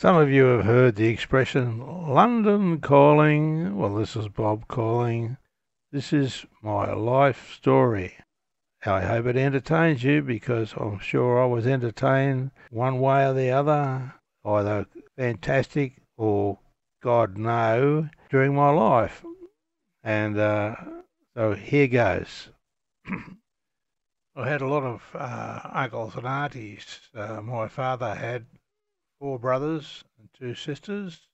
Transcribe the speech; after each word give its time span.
Some 0.00 0.16
of 0.16 0.30
you 0.30 0.44
have 0.44 0.64
heard 0.64 0.96
the 0.96 1.08
expression 1.08 1.86
London 2.08 2.80
calling. 2.80 3.76
Well, 3.76 3.94
this 3.96 4.16
is 4.16 4.28
Bob 4.28 4.66
calling. 4.66 5.36
This 5.92 6.14
is 6.14 6.46
my 6.62 6.94
life 6.94 7.52
story. 7.52 8.16
I 8.86 9.02
hope 9.02 9.26
it 9.26 9.36
entertains 9.36 10.02
you 10.02 10.22
because 10.22 10.72
I'm 10.74 11.00
sure 11.00 11.42
I 11.42 11.44
was 11.44 11.66
entertained 11.66 12.52
one 12.70 12.98
way 12.98 13.26
or 13.26 13.34
the 13.34 13.50
other, 13.50 14.14
either 14.42 14.86
fantastic 15.18 16.00
or 16.16 16.60
God 17.02 17.36
no, 17.36 18.08
during 18.30 18.54
my 18.54 18.70
life. 18.70 19.22
And 20.02 20.38
uh, 20.38 20.76
so 21.36 21.52
here 21.52 21.88
goes. 21.88 22.48
I 24.34 24.48
had 24.48 24.62
a 24.62 24.66
lot 24.66 24.82
of 24.82 25.02
uh, 25.12 25.60
uncles 25.74 26.16
and 26.16 26.26
aunties. 26.26 27.00
Uh, 27.14 27.42
my 27.42 27.68
father 27.68 28.14
had 28.14 28.46
four 29.20 29.38
brothers 29.38 30.02
and 30.18 30.28
two 30.36 30.54
sisters, 30.54 31.28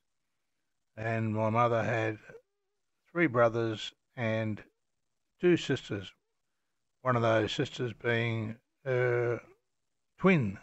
and 0.96 1.32
my 1.32 1.48
mother 1.48 1.82
had 1.84 2.18
three 3.10 3.28
brothers 3.28 3.92
and 4.16 4.62
two 5.40 5.56
sisters. 5.56 6.12
One 7.02 7.14
of 7.14 7.22
those 7.22 7.52
sisters 7.52 7.92
being 8.02 8.56
her 8.84 9.40
twin, 10.18 10.58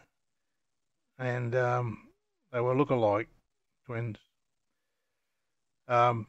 and 1.18 1.56
um, 1.56 2.10
they 2.52 2.60
were 2.60 2.76
look-alike 2.76 3.30
twins. 3.86 4.18
Um, 5.88 6.28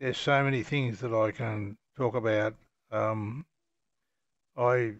there's 0.00 0.18
so 0.18 0.42
many 0.42 0.64
things 0.64 0.98
that 1.00 1.14
I 1.14 1.30
can 1.30 1.78
talk 1.96 2.16
about. 2.16 2.54
Um, 2.90 3.46
I 4.56 4.94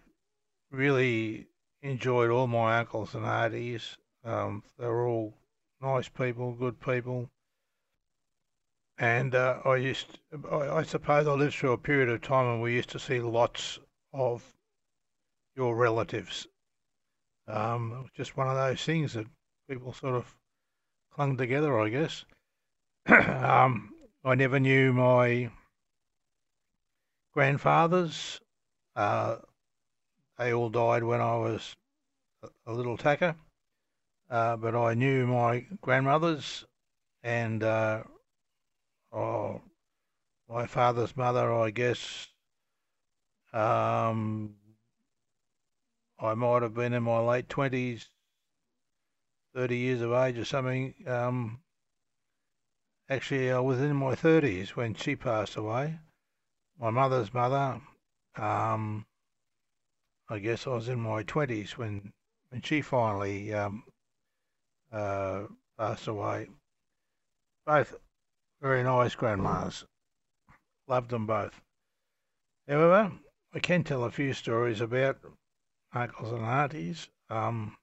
really 0.70 1.48
enjoyed 1.82 2.30
all 2.30 2.46
my 2.46 2.78
uncles 2.78 3.16
and 3.16 3.26
aunties. 3.26 3.96
Um, 4.24 4.62
they 4.78 4.86
were 4.86 5.06
all 5.06 5.34
nice 5.80 6.08
people, 6.08 6.52
good 6.52 6.80
people. 6.80 7.28
And 8.98 9.34
uh, 9.34 9.58
I 9.64 9.76
used, 9.76 10.18
to, 10.30 10.48
I, 10.48 10.78
I 10.78 10.82
suppose 10.82 11.26
I 11.26 11.32
lived 11.32 11.54
through 11.54 11.72
a 11.72 11.78
period 11.78 12.08
of 12.08 12.20
time 12.22 12.46
when 12.46 12.60
we 12.60 12.74
used 12.74 12.90
to 12.90 12.98
see 12.98 13.20
lots 13.20 13.78
of 14.12 14.44
your 15.56 15.74
relatives. 15.74 16.46
Um, 17.48 17.92
it 17.92 18.02
was 18.02 18.10
just 18.16 18.36
one 18.36 18.48
of 18.48 18.54
those 18.54 18.82
things 18.84 19.14
that 19.14 19.26
people 19.68 19.92
sort 19.92 20.14
of 20.14 20.32
clung 21.12 21.36
together, 21.36 21.80
I 21.80 21.88
guess. 21.88 22.24
um, 23.06 23.92
I 24.24 24.34
never 24.36 24.60
knew 24.60 24.92
my 24.92 25.50
grandfathers. 27.34 28.40
Uh, 28.94 29.36
they 30.38 30.52
all 30.52 30.70
died 30.70 31.02
when 31.02 31.20
I 31.20 31.36
was 31.36 31.74
a 32.66 32.72
little 32.72 32.96
tacker. 32.96 33.34
Uh, 34.32 34.56
but 34.56 34.74
I 34.74 34.94
knew 34.94 35.26
my 35.26 35.66
grandmothers 35.82 36.64
and 37.22 37.62
uh, 37.62 38.02
oh, 39.12 39.60
my 40.48 40.66
father's 40.66 41.14
mother, 41.14 41.52
I 41.52 41.68
guess. 41.68 42.28
Um, 43.52 44.54
I 46.18 46.32
might 46.32 46.62
have 46.62 46.72
been 46.72 46.94
in 46.94 47.02
my 47.02 47.18
late 47.18 47.48
20s, 47.48 48.06
30 49.54 49.76
years 49.76 50.00
of 50.00 50.14
age 50.14 50.38
or 50.38 50.46
something. 50.46 50.94
Um, 51.06 51.60
actually, 53.10 53.52
I 53.52 53.58
was 53.58 53.82
in 53.82 53.94
my 53.94 54.14
30s 54.14 54.70
when 54.70 54.94
she 54.94 55.14
passed 55.14 55.56
away. 55.56 55.98
My 56.80 56.88
mother's 56.88 57.34
mother, 57.34 57.82
um, 58.36 59.04
I 60.30 60.38
guess 60.38 60.66
I 60.66 60.70
was 60.70 60.88
in 60.88 61.00
my 61.00 61.22
20s 61.22 61.72
when, 61.72 62.14
when 62.48 62.62
she 62.62 62.80
finally 62.80 63.52
um, 63.52 63.84
uh, 64.92 65.44
passed 65.78 66.06
away. 66.06 66.48
Both 67.66 67.94
very 68.60 68.82
nice 68.82 69.14
grandmas. 69.14 69.84
Loved 70.86 71.10
them 71.10 71.26
both. 71.26 71.60
However, 72.68 73.12
I 73.54 73.58
can 73.58 73.84
tell 73.84 74.04
a 74.04 74.10
few 74.10 74.32
stories 74.34 74.80
about 74.80 75.18
uncles 75.92 76.32
and 76.32 76.44
aunties. 76.44 77.08
Um, 77.30 77.76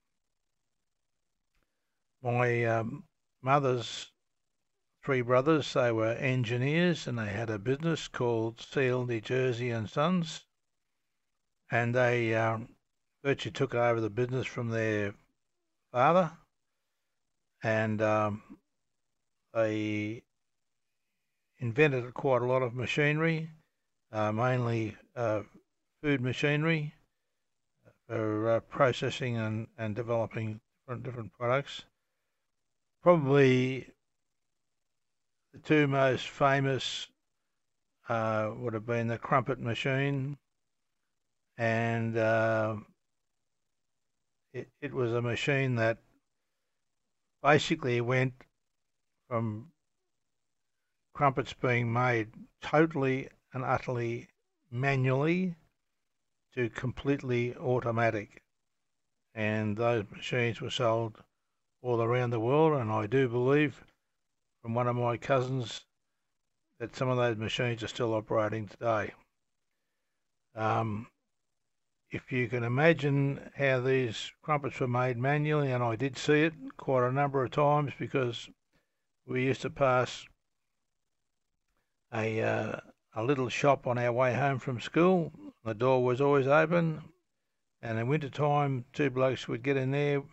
my 2.22 2.66
um, 2.66 3.04
mother's 3.42 4.12
three 5.04 5.22
brothers, 5.22 5.74
they 5.74 5.92
were 5.92 6.14
engineers 6.14 7.08
and 7.08 7.18
they 7.18 7.30
had 7.30 7.50
a 7.50 7.60
business 7.60 8.08
called 8.08 8.62
Seal, 8.62 9.06
New 9.06 9.22
Jersey 9.22 9.70
and 9.72 9.90
Sons. 9.90 10.46
And 11.72 11.94
they 11.94 12.36
um, 12.36 12.76
virtually 13.24 13.54
took 13.54 13.76
over 13.76 14.02
the 14.02 14.10
business 14.10 14.46
from 14.46 14.70
their 14.70 15.14
father 15.92 16.32
and 17.64 18.02
um, 18.02 18.42
they 19.54 20.24
invented 21.60 22.14
quite 22.14 22.42
a 22.42 22.46
lot 22.46 22.62
of 22.62 22.74
machinery, 22.74 23.50
uh, 24.12 24.32
mainly 24.32 24.96
uh, 25.16 25.42
food 26.02 26.22
machinery 26.22 26.94
for 28.08 28.50
uh, 28.50 28.60
processing 28.62 29.38
and, 29.38 29.68
and 29.78 29.96
developing 29.96 30.60
different, 30.82 31.04
different 31.04 31.34
products. 31.34 31.84
Probably 33.04 33.88
the 35.54 35.60
two 35.60 35.88
most 35.88 36.28
famous 36.28 37.08
uh, 38.08 38.52
would 38.58 38.74
have 38.74 38.86
been 38.86 39.08
the 39.08 39.18
crumpet 39.18 39.60
machine 39.60 40.38
and 41.58 42.18
uh, 42.18 42.76
it, 44.54 44.70
it 44.82 44.94
was 44.94 45.12
a 45.12 45.22
machine 45.22 45.76
that 45.76 45.98
basically 47.42 48.02
went 48.02 48.34
from 49.28 49.72
crumpets 51.14 51.54
being 51.54 51.92
made 51.92 52.30
totally 52.62 53.30
and 53.54 53.64
utterly 53.64 54.28
manually 54.72 55.56
to 56.54 56.70
completely 56.70 57.56
automatic. 57.56 58.44
And 59.34 59.78
those 59.78 60.06
machines 60.12 60.60
were 60.60 60.70
sold 60.70 61.24
all 61.82 62.02
around 62.02 62.32
the 62.32 62.40
world. 62.40 62.80
And 62.80 62.92
I 62.92 63.08
do 63.08 63.28
believe 63.28 63.84
from 64.62 64.74
one 64.74 64.88
of 64.88 64.96
my 64.96 65.18
cousins 65.18 65.82
that 66.80 66.96
some 66.96 67.10
of 67.10 67.18
those 67.18 67.38
machines 67.38 67.84
are 67.84 67.88
still 67.88 68.14
operating 68.14 68.68
today. 68.68 69.14
Um, 70.56 71.08
if 72.12 72.32
you 72.32 72.48
can 72.48 72.64
imagine 72.64 73.52
how 73.56 73.80
these 73.80 74.32
crumpets 74.42 74.80
were 74.80 74.88
made 74.88 75.18
manually, 75.18 75.72
and 75.72 75.84
I 75.84 75.96
did 75.96 76.18
see 76.18 76.44
it 76.44 76.54
quite 76.76 77.08
a 77.08 77.12
number 77.12 77.44
of 77.44 77.52
times 77.52 77.94
because 78.00 78.50
we 79.28 79.44
used 79.46 79.62
to 79.62 79.70
pass 79.70 80.26
a 82.12 82.42
uh, 82.42 82.80
a 83.14 83.24
little 83.24 83.50
shop 83.50 83.86
on 83.86 84.00
our 84.00 84.12
way 84.12 84.34
home 84.34 84.58
from 84.58 84.80
school. 84.80 85.32
The 85.64 85.76
door 85.76 86.04
was 86.04 86.20
always 86.20 86.48
open, 86.48 87.04
and 87.82 88.00
in 88.00 88.08
winter 88.08 88.30
time, 88.30 88.86
two 88.92 89.12
blokes 89.12 89.48
would 89.48 89.62
get 89.62 89.78
in 89.78 89.92
there 89.92 90.24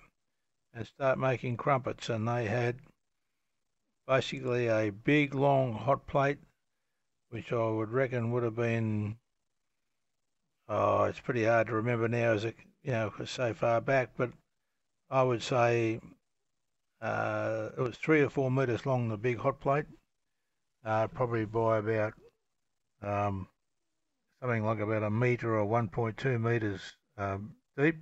and 0.72 0.86
start 0.86 1.18
making 1.18 1.58
crumpets, 1.58 2.08
and 2.08 2.26
they 2.26 2.46
had 2.46 2.76
basically 4.06 4.68
a 4.68 4.90
big 4.90 5.34
long 5.34 5.74
hot 5.74 6.06
plate, 6.06 6.38
which 7.28 7.52
I 7.52 7.68
would 7.68 7.90
reckon 7.90 8.30
would 8.30 8.44
have 8.44 8.56
been 8.56 9.18
Oh, 10.68 11.04
it's 11.04 11.20
pretty 11.20 11.44
hard 11.44 11.68
to 11.68 11.74
remember 11.74 12.08
now, 12.08 12.32
as 12.32 12.44
it 12.44 12.56
you 12.82 12.92
know, 12.92 13.12
so 13.24 13.54
far 13.54 13.80
back. 13.80 14.10
But 14.16 14.30
I 15.10 15.22
would 15.22 15.42
say 15.42 16.00
uh, 17.00 17.70
it 17.76 17.80
was 17.80 17.96
three 17.96 18.22
or 18.22 18.30
four 18.30 18.50
meters 18.50 18.86
long, 18.86 19.08
the 19.08 19.16
big 19.16 19.38
hot 19.38 19.60
plate, 19.60 19.86
uh, 20.84 21.08
probably 21.08 21.44
by 21.44 21.78
about 21.78 22.14
um, 23.02 23.48
something 24.40 24.64
like 24.64 24.80
about 24.80 25.02
a 25.02 25.10
meter 25.10 25.58
or 25.58 25.66
1.2 25.66 26.40
meters 26.40 26.80
um, 27.18 27.54
deep. 27.76 27.96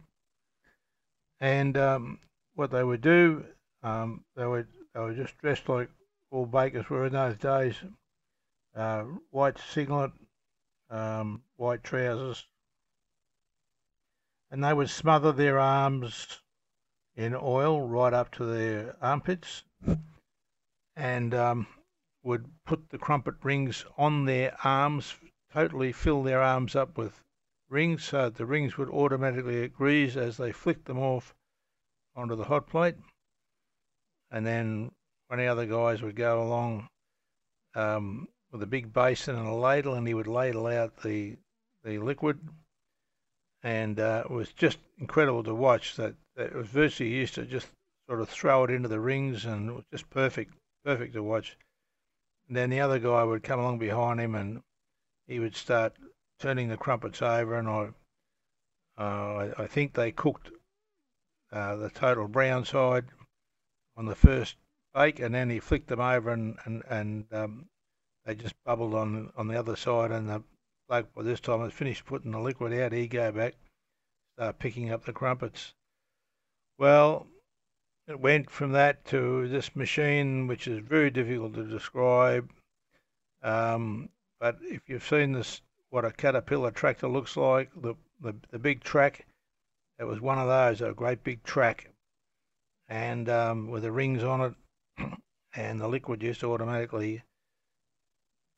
And 1.41 1.76
um, 1.76 2.20
what 2.54 2.70
they 2.70 2.84
would 2.84 3.00
do, 3.00 3.44
um, 3.82 4.25
they 4.36 4.46
would 4.46 4.69
they 4.94 5.00
were 5.00 5.14
just 5.14 5.37
dressed 5.38 5.69
like 5.69 5.90
all 6.31 6.46
bakers 6.46 6.88
were 6.88 7.06
in 7.06 7.12
those 7.12 7.37
days, 7.37 7.76
uh, 8.75 9.05
white 9.31 9.58
singlet, 9.58 10.12
um, 10.88 11.43
white 11.56 11.84
trousers, 11.84 12.46
and 14.50 14.62
they 14.62 14.73
would 14.73 14.91
smother 14.91 15.32
their 15.32 15.58
arms 15.58 16.41
in 17.17 17.35
oil 17.35 17.87
right 17.87 18.12
up 18.12 18.31
to 18.32 18.44
their 18.44 18.96
armpits 19.00 19.64
and 20.96 21.35
um, 21.35 21.67
would 22.23 22.50
put 22.64 22.88
the 22.91 22.99
crumpet 22.99 23.35
rings 23.43 23.85
on 23.96 24.25
their 24.25 24.56
arms, 24.64 25.14
totally 25.52 25.93
fill 25.93 26.23
their 26.23 26.41
arms 26.41 26.75
up 26.75 26.96
with 26.96 27.23
rings 27.69 28.05
so 28.05 28.31
the 28.31 28.46
rings 28.46 28.76
would 28.76 28.88
automatically 28.88 29.69
grease 29.69 30.17
as 30.17 30.37
they 30.37 30.52
flicked 30.52 30.87
them 30.87 30.99
off 30.99 31.35
onto 32.14 32.37
the 32.37 32.44
hot 32.44 32.67
plate. 32.67 32.97
And 34.31 34.47
then 34.47 34.90
one 35.29 35.38
of 35.38 35.44
the 35.44 35.50
other 35.50 35.67
guys 35.67 36.02
would 36.02 36.17
go 36.17 36.43
along 36.43 36.88
um, 37.75 38.29
with 38.50 38.62
a 38.62 38.67
big 38.67 38.93
basin 38.93 39.37
and 39.37 39.49
a 39.49 39.55
ladle 39.55 39.94
and 39.94 40.06
he 40.06 40.14
would 40.14 40.26
ladle 40.26 40.67
out 40.67 41.02
the, 41.02 41.37
the 41.85 41.99
liquid 41.99 42.38
and 43.64 43.99
uh, 43.99 44.22
it 44.26 44.31
was 44.31 44.52
just 44.52 44.78
incredible 44.99 45.43
to 45.43 45.55
watch 45.55 45.96
that, 45.96 46.14
that 46.37 46.49
it 46.49 46.55
was 46.55 46.69
virtually 46.69 47.08
used 47.08 47.34
to 47.34 47.46
just 47.46 47.66
sort 48.06 48.20
of 48.20 48.28
throw 48.28 48.64
it 48.64 48.70
into 48.70 48.88
the 48.88 49.00
rings, 49.00 49.46
and 49.46 49.70
it 49.70 49.72
was 49.72 49.84
just 49.90 50.08
perfect, 50.11 50.52
perfect 50.84 51.14
to 51.14 51.22
watch. 51.22 51.56
And 52.46 52.56
then 52.56 52.69
the 52.69 52.81
other 52.81 52.99
guy 52.99 53.25
would 53.25 53.43
come 53.43 53.58
along 53.58 53.78
behind 53.78 54.20
him, 54.20 54.34
and 54.34 54.62
he 55.26 55.40
would 55.40 55.56
start 55.56 55.94
turning 56.38 56.69
the 56.69 56.76
crumpets 56.76 57.22
over, 57.22 57.58
and 57.58 57.69
I, 57.69 57.88
uh, 58.99 59.52
I, 59.58 59.62
I 59.62 59.66
think 59.66 59.94
they 59.94 60.12
cooked 60.12 60.50
uh, 61.50 61.76
the 61.76 61.88
total 61.88 62.28
brown 62.28 62.66
side 62.66 63.06
on 63.96 64.05
the 64.05 64.14
first 64.14 64.56
bake, 64.93 65.20
and 65.20 65.34
then 65.34 65.49
he 65.49 65.58
flicked 65.58 65.88
them 65.88 66.00
over, 66.00 66.31
and 66.31 66.58
and 66.66 66.82
and 66.90 67.32
um, 67.32 67.66
they 68.26 68.34
just 68.34 68.55
bubbled 68.66 68.94
on 68.94 69.32
on 69.38 69.49
the 69.49 69.58
other 69.58 69.75
side, 69.75 70.11
and 70.11 70.28
the 70.28 70.43
bloke 70.88 71.14
by 71.14 71.22
this 71.22 71.40
time 71.40 71.60
had 71.60 71.72
finished 71.72 72.04
putting 72.04 72.32
the 72.32 72.38
liquid 72.38 72.72
out. 72.72 72.92
he'd 72.92 73.08
go 73.08 73.32
back, 73.32 73.54
start 74.36 74.58
picking 74.58 74.90
up 74.90 75.04
the 75.04 75.12
crumpets. 75.12 75.75
Well, 76.78 77.26
it 78.06 78.20
went 78.20 78.50
from 78.50 78.72
that 78.72 79.04
to 79.06 79.48
this 79.48 79.75
machine, 79.75 80.46
which 80.46 80.69
is 80.69 80.81
very 80.81 81.10
difficult 81.10 81.54
to 81.54 81.64
describe. 81.64 82.50
Um, 83.42 84.10
but 84.40 84.58
if 84.62 84.82
you've 84.88 85.06
seen 85.06 85.32
this, 85.32 85.62
what 85.90 86.04
a 86.04 86.10
caterpillar 86.10 86.70
tractor 86.70 87.08
looks 87.08 87.37
like, 87.37 87.70
the 87.76 87.94
the, 88.20 88.34
the 88.50 88.58
big 88.58 88.82
track, 88.82 89.26
it 89.98 90.04
was 90.04 90.20
one 90.20 90.38
of 90.38 90.48
those, 90.48 90.80
a 90.80 90.92
great 90.92 91.22
big 91.22 91.42
track, 91.42 91.90
and 92.88 93.28
um, 93.28 93.69
with 93.69 93.82
the 93.82 93.92
rings 93.92 94.22
on 94.22 94.40
it, 94.40 94.54
and 95.54 95.80
the 95.80 95.88
liquid 95.88 96.22
used 96.22 96.40
to 96.40 96.52
automatically 96.52 97.22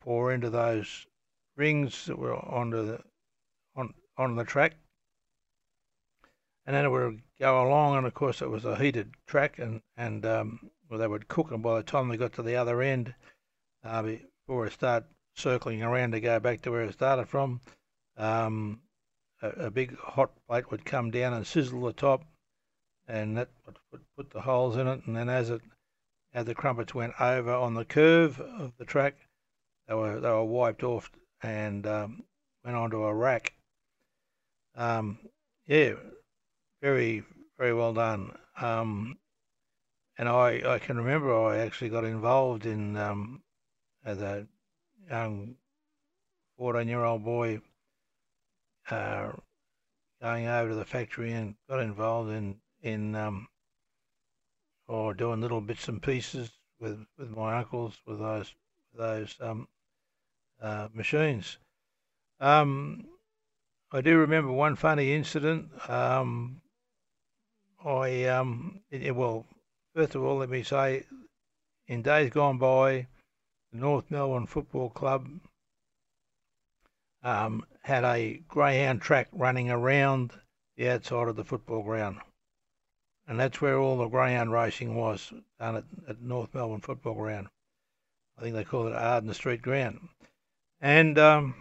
pour 0.01 0.33
into 0.33 0.51
those 0.51 1.07
rings 1.57 2.07
that 2.07 2.19
were 2.19 2.35
onto 2.35 2.87
the 2.87 3.01
on 3.75 3.95
on 4.17 4.37
the 4.37 4.45
track, 4.45 4.75
and 6.67 6.77
then 6.77 6.85
it 6.85 6.91
would 6.91 7.21
go 7.39 7.67
along. 7.67 7.97
And 7.97 8.07
of 8.07 8.15
course, 8.15 8.43
it 8.43 8.51
was 8.51 8.65
a 8.65 8.77
heated 8.77 9.13
track, 9.27 9.59
and 9.59 9.81
and 9.97 10.25
um, 10.27 10.71
well, 10.89 10.99
they 10.99 11.09
would 11.09 11.29
cook 11.29 11.51
And 11.51 11.63
by 11.63 11.77
the 11.77 11.83
time 11.83 12.09
they 12.09 12.17
got 12.17 12.33
to 12.35 12.43
the 12.43 12.57
other 12.57 12.81
end, 12.83 13.15
uh, 13.85 14.03
before 14.03 14.67
it 14.67 14.73
started 14.73 15.09
circling 15.35 15.83
around 15.83 16.13
to 16.13 16.21
go 16.21 16.41
back 16.41 16.63
to 16.63 16.71
where 16.71 16.83
it 16.83 16.93
started 16.93 17.29
from. 17.29 17.61
Um, 18.17 18.81
a, 19.43 19.49
a, 19.67 19.71
big 19.71 19.97
hot 19.99 20.31
plate 20.49 20.71
would 20.71 20.87
come 20.87 21.11
down 21.11 21.35
and 21.35 21.47
sizzle 21.47 21.83
the 21.83 21.93
top, 21.93 22.25
and 23.07 23.37
that 23.37 23.51
would, 23.67 23.77
would 23.93 24.01
put 24.17 24.31
the 24.31 24.41
holes 24.41 24.77
in 24.77 24.87
it. 24.87 25.03
And 25.07 25.15
then 25.15 25.29
as 25.29 25.51
it 25.51 25.61
as 26.33 26.47
the 26.47 26.55
crumpets 26.55 26.95
went 26.95 27.19
over 27.21 27.53
on 27.53 27.75
the 27.75 27.85
curve 27.85 28.41
of 28.41 28.73
the 28.79 28.85
track, 28.85 29.17
they 29.87 29.95
were 29.95 30.21
they 30.21 30.29
were 30.29 30.45
wiped 30.45 30.83
off 30.83 31.11
and 31.43 31.87
um, 31.87 32.25
went 32.65 32.77
on 32.77 32.91
to 32.91 33.05
a 33.05 33.15
rack. 33.15 33.53
Um, 34.75 35.19
yeah, 35.67 35.95
very 36.83 37.25
very 37.59 37.75
well 37.75 37.95
done. 37.95 38.37
Um, 38.61 39.19
and 40.19 40.29
I 40.29 40.63
I 40.75 40.79
can 40.79 40.97
remember 40.97 41.35
I 41.35 41.59
actually 41.59 41.91
got 41.91 42.05
involved 42.05 42.67
in 42.67 42.97
um, 42.97 43.43
as 44.05 44.21
a 44.21 44.47
young 45.11 45.57
fourteen 46.57 46.89
year 46.89 47.05
old 47.05 47.25
boy. 47.25 47.61
Uh, 48.91 49.33
going 50.23 50.47
over 50.47 50.71
to 50.71 50.75
the 50.75 50.85
factory 50.85 51.33
and 51.33 51.57
got 51.69 51.81
involved 51.81 52.31
in 52.31 52.57
in 52.83 53.15
um, 53.15 53.49
or 54.89 55.15
doing 55.15 55.41
little 55.41 55.61
bits 55.61 55.89
and 55.89 56.03
pieces 56.03 56.51
with, 56.79 57.05
with 57.19 57.31
my 57.31 57.59
uncles 57.59 57.99
with 58.07 58.19
those 58.19 58.55
those 58.95 59.37
um, 59.41 59.69
uh, 60.61 60.89
machines. 60.93 61.59
Um, 62.41 63.07
I 63.93 64.01
do 64.01 64.19
remember 64.19 64.53
one 64.53 64.77
funny 64.77 65.13
incident. 65.13 65.71
Um, 65.89 66.61
I 67.85 68.25
um, 68.25 68.81
it, 68.91 69.15
well, 69.15 69.47
first 69.95 70.15
of 70.15 70.23
all, 70.23 70.39
let 70.39 70.51
me 70.51 70.63
say, 70.63 71.05
in 71.87 72.03
days 72.03 72.31
gone 72.31 72.59
by, 72.59 73.07
the 73.73 73.79
North 73.79 74.11
Melbourne 74.11 74.47
Football 74.47 74.91
Club 74.91 75.29
um, 77.23 77.65
had 77.83 78.05
a 78.05 78.43
greyhound 78.49 79.03
track 79.03 79.29
running 79.33 79.71
around 79.71 80.33
the 80.77 80.91
outside 80.91 81.29
of 81.29 81.37
the 81.37 81.45
football 81.45 81.83
ground. 81.83 82.19
And 83.29 83.41
that's 83.41 83.61
where 83.61 83.79
all 83.79 83.99
the 83.99 84.09
greyhound 84.09 84.53
racing 84.53 84.95
was, 84.95 85.33
down 85.59 85.77
at, 85.77 85.85
at 86.09 86.21
North 86.21 86.55
Melbourne 86.55 86.81
Football 86.81 87.15
Ground. 87.15 87.49
I 88.39 88.43
think 88.43 88.55
they 88.55 88.63
call 88.65 88.87
it 88.87 88.93
Arden 88.93 89.35
Street 89.35 89.63
Ground. 89.63 90.09
And 90.81 91.19
um, 91.19 91.55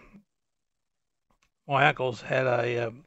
my 1.67 1.87
uncles 1.87 2.21
had 2.21 2.45
a, 2.45 2.87
um, 2.87 3.05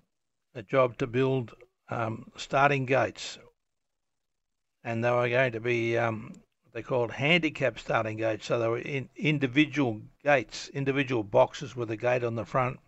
a 0.54 0.62
job 0.62 0.98
to 0.98 1.06
build 1.06 1.54
um, 1.90 2.30
starting 2.36 2.86
gates, 2.86 3.38
and 4.82 5.04
they 5.04 5.10
were 5.10 5.28
going 5.28 5.52
to 5.52 5.60
be 5.60 5.96
um, 5.98 6.32
what 6.62 6.72
they 6.72 6.82
called 6.82 7.12
handicap 7.12 7.78
starting 7.78 8.16
gates. 8.16 8.46
So 8.46 8.58
they 8.58 8.68
were 8.68 8.78
in 8.78 9.08
individual 9.16 10.00
gates, 10.24 10.68
individual 10.70 11.22
boxes 11.22 11.76
with 11.76 11.90
a 11.90 11.96
gate 11.96 12.24
on 12.24 12.36
the 12.36 12.44
front, 12.44 12.78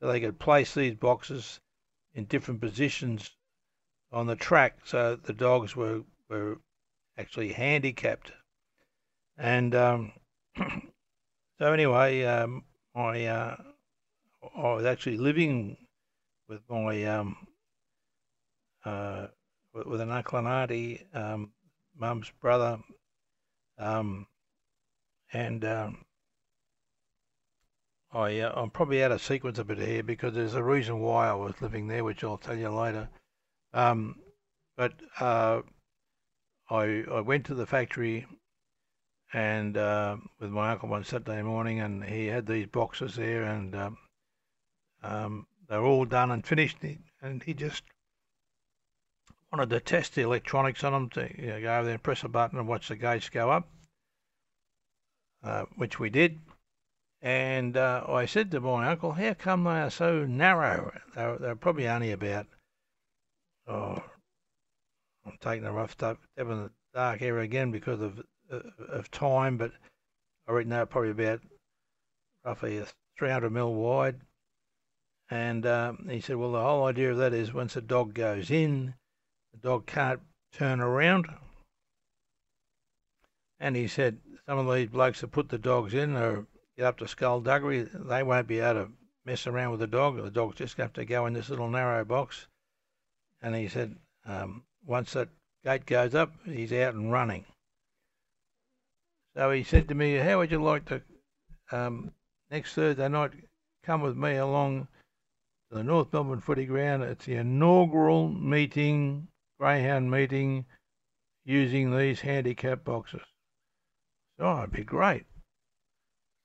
so 0.00 0.08
they 0.08 0.20
could 0.20 0.38
place 0.38 0.74
these 0.74 0.94
boxes 0.94 1.60
in 2.14 2.26
different 2.26 2.60
positions 2.60 3.30
on 4.12 4.26
the 4.26 4.36
track, 4.36 4.78
so 4.84 5.16
the 5.16 5.32
dogs 5.32 5.74
were 5.74 6.02
were 6.28 6.60
actually 7.18 7.52
handicapped, 7.52 8.32
and 9.36 9.74
um, 9.74 10.12
So 11.58 11.72
anyway, 11.72 12.24
um, 12.24 12.64
I 12.96 13.26
uh, 13.26 13.56
I 14.56 14.72
was 14.74 14.84
actually 14.84 15.18
living 15.18 15.76
with 16.48 16.62
my 16.68 17.04
um, 17.04 17.36
uh, 18.84 19.28
with 19.72 20.00
an 20.00 20.10
uncle 20.10 20.38
and 20.38 20.48
auntie, 20.48 21.06
um, 21.14 21.52
mum's 21.96 22.30
brother, 22.40 22.78
um, 23.78 24.26
and 25.32 25.64
um, 25.64 26.04
I 28.12 28.40
uh, 28.40 28.52
I'm 28.60 28.70
probably 28.70 29.04
out 29.04 29.12
of 29.12 29.22
sequence 29.22 29.58
a 29.60 29.64
bit 29.64 29.78
here 29.78 30.02
because 30.02 30.34
there's 30.34 30.54
a 30.54 30.62
reason 30.62 30.98
why 30.98 31.28
I 31.28 31.34
was 31.34 31.54
living 31.60 31.86
there, 31.86 32.02
which 32.02 32.24
I'll 32.24 32.36
tell 32.36 32.56
you 32.56 32.70
later. 32.70 33.08
Um, 33.72 34.16
but 34.76 34.94
uh, 35.20 35.62
I 36.68 37.04
I 37.12 37.20
went 37.20 37.46
to 37.46 37.54
the 37.54 37.66
factory 37.66 38.26
and 39.34 39.76
uh, 39.76 40.16
with 40.38 40.50
my 40.50 40.70
uncle 40.70 40.88
one 40.88 41.02
Saturday 41.02 41.42
morning, 41.42 41.80
and 41.80 42.04
he 42.04 42.26
had 42.26 42.46
these 42.46 42.66
boxes 42.66 43.16
there, 43.16 43.42
and 43.42 43.74
um, 43.74 43.98
um, 45.02 45.46
they 45.68 45.76
were 45.76 45.84
all 45.84 46.04
done 46.04 46.30
and 46.30 46.46
finished, 46.46 46.78
and 47.20 47.42
he 47.42 47.52
just 47.52 47.82
wanted 49.50 49.70
to 49.70 49.80
test 49.80 50.14
the 50.14 50.22
electronics 50.22 50.84
on 50.84 50.92
them 50.92 51.10
to 51.10 51.28
you 51.36 51.48
know, 51.48 51.60
go 51.60 51.74
over 51.74 51.84
there 51.84 51.94
and 51.94 52.02
press 52.02 52.22
a 52.22 52.28
button 52.28 52.60
and 52.60 52.68
watch 52.68 52.86
the 52.86 52.94
gates 52.94 53.28
go 53.28 53.50
up, 53.50 53.68
uh, 55.42 55.64
which 55.76 55.98
we 55.98 56.10
did. 56.10 56.40
And 57.20 57.76
uh, 57.76 58.04
I 58.06 58.26
said 58.26 58.52
to 58.52 58.60
my 58.60 58.88
uncle, 58.88 59.12
"How 59.12 59.34
come 59.34 59.64
they 59.64 59.80
are 59.80 59.90
so 59.90 60.24
narrow? 60.24 60.92
They're, 61.16 61.38
they're 61.38 61.56
probably 61.56 61.88
only 61.88 62.12
about 62.12 62.46
oh, 63.66 64.00
I'm 65.26 65.38
taking 65.40 65.66
a 65.66 65.72
rough 65.72 65.90
step 65.90 66.18
in 66.36 66.48
the 66.48 66.70
dark 66.94 67.20
area 67.20 67.42
again 67.42 67.72
because 67.72 68.00
of 68.00 68.22
of 68.50 69.10
time, 69.10 69.56
but 69.56 69.72
I 70.46 70.52
reckon 70.52 70.70
they're 70.70 70.86
probably 70.86 71.10
about 71.10 71.40
roughly 72.44 72.82
300 73.18 73.50
mil 73.50 73.74
wide. 73.74 74.20
And 75.30 75.66
um, 75.66 76.06
he 76.10 76.20
said, 76.20 76.36
well, 76.36 76.52
the 76.52 76.60
whole 76.60 76.84
idea 76.86 77.10
of 77.10 77.16
that 77.18 77.32
is 77.32 77.54
once 77.54 77.76
a 77.76 77.80
dog 77.80 78.14
goes 78.14 78.50
in, 78.50 78.94
the 79.52 79.58
dog 79.58 79.86
can't 79.86 80.20
turn 80.52 80.80
around. 80.80 81.26
And 83.58 83.74
he 83.74 83.88
said, 83.88 84.18
some 84.46 84.58
of 84.58 84.74
these 84.74 84.88
blokes 84.88 85.22
that 85.22 85.32
put 85.32 85.48
the 85.48 85.58
dogs 85.58 85.94
in 85.94 86.14
or 86.16 86.46
get 86.76 86.86
up 86.86 86.98
to 86.98 87.08
skullduggery, 87.08 87.88
they 87.94 88.22
won't 88.22 88.46
be 88.46 88.60
able 88.60 88.84
to 88.84 88.92
mess 89.24 89.46
around 89.46 89.70
with 89.70 89.80
the 89.80 89.86
dog. 89.86 90.22
The 90.22 90.30
dog's 90.30 90.56
just 90.56 90.76
going 90.76 90.90
to 90.90 91.00
have 91.00 91.06
to 91.06 91.10
go 91.10 91.24
in 91.26 91.32
this 91.32 91.48
little 91.48 91.70
narrow 91.70 92.04
box. 92.04 92.46
And 93.40 93.54
he 93.54 93.68
said, 93.68 93.96
um, 94.26 94.64
once 94.84 95.14
that 95.14 95.28
gate 95.64 95.86
goes 95.86 96.14
up, 96.14 96.32
he's 96.44 96.72
out 96.72 96.94
and 96.94 97.10
running. 97.10 97.46
So 99.36 99.50
he 99.50 99.64
said 99.64 99.88
to 99.88 99.94
me, 99.94 100.14
How 100.16 100.38
would 100.38 100.52
you 100.52 100.62
like 100.62 100.84
to, 100.86 101.02
um, 101.72 102.12
next 102.50 102.74
Thursday 102.74 103.08
night, 103.08 103.32
come 103.82 104.00
with 104.00 104.16
me 104.16 104.36
along 104.36 104.86
to 105.70 105.78
the 105.78 105.82
North 105.82 106.12
Melbourne 106.12 106.40
footy 106.40 106.66
ground? 106.66 107.02
It's 107.02 107.24
the 107.24 107.34
inaugural 107.34 108.28
meeting, 108.28 109.28
greyhound 109.58 110.10
meeting, 110.10 110.66
using 111.44 111.96
these 111.96 112.20
handicap 112.20 112.84
boxes. 112.84 113.22
So 114.38 114.46
oh, 114.46 114.58
it'd 114.58 114.72
be 114.72 114.84
great. 114.84 115.26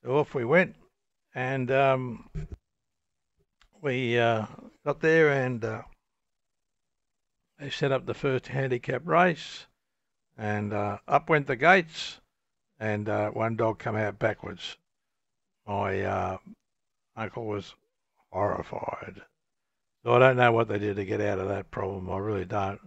So 0.02 0.16
off 0.16 0.34
we 0.34 0.44
went, 0.44 0.74
and 1.34 1.70
um, 1.70 2.28
we 3.80 4.18
uh, 4.18 4.46
got 4.84 5.00
there, 5.00 5.30
and 5.30 5.64
uh, 5.64 5.82
they 7.58 7.70
set 7.70 7.92
up 7.92 8.06
the 8.06 8.14
first 8.14 8.48
handicap 8.48 9.02
race, 9.04 9.66
and 10.36 10.72
uh, 10.72 10.98
up 11.06 11.28
went 11.28 11.46
the 11.46 11.56
gates 11.56 12.20
and 12.80 13.08
uh, 13.08 13.30
one 13.30 13.56
dog 13.56 13.78
come 13.78 13.94
out 13.94 14.18
backwards. 14.18 14.76
My 15.66 16.00
uh, 16.00 16.38
uncle 17.14 17.46
was 17.46 17.74
horrified. 18.32 19.20
So 20.02 20.14
I 20.14 20.18
don't 20.18 20.36
know 20.38 20.50
what 20.50 20.68
they 20.68 20.78
did 20.78 20.96
to 20.96 21.04
get 21.04 21.20
out 21.20 21.38
of 21.38 21.48
that 21.48 21.70
problem. 21.70 22.10
I 22.10 22.16
really 22.16 22.46
don't. 22.46 22.80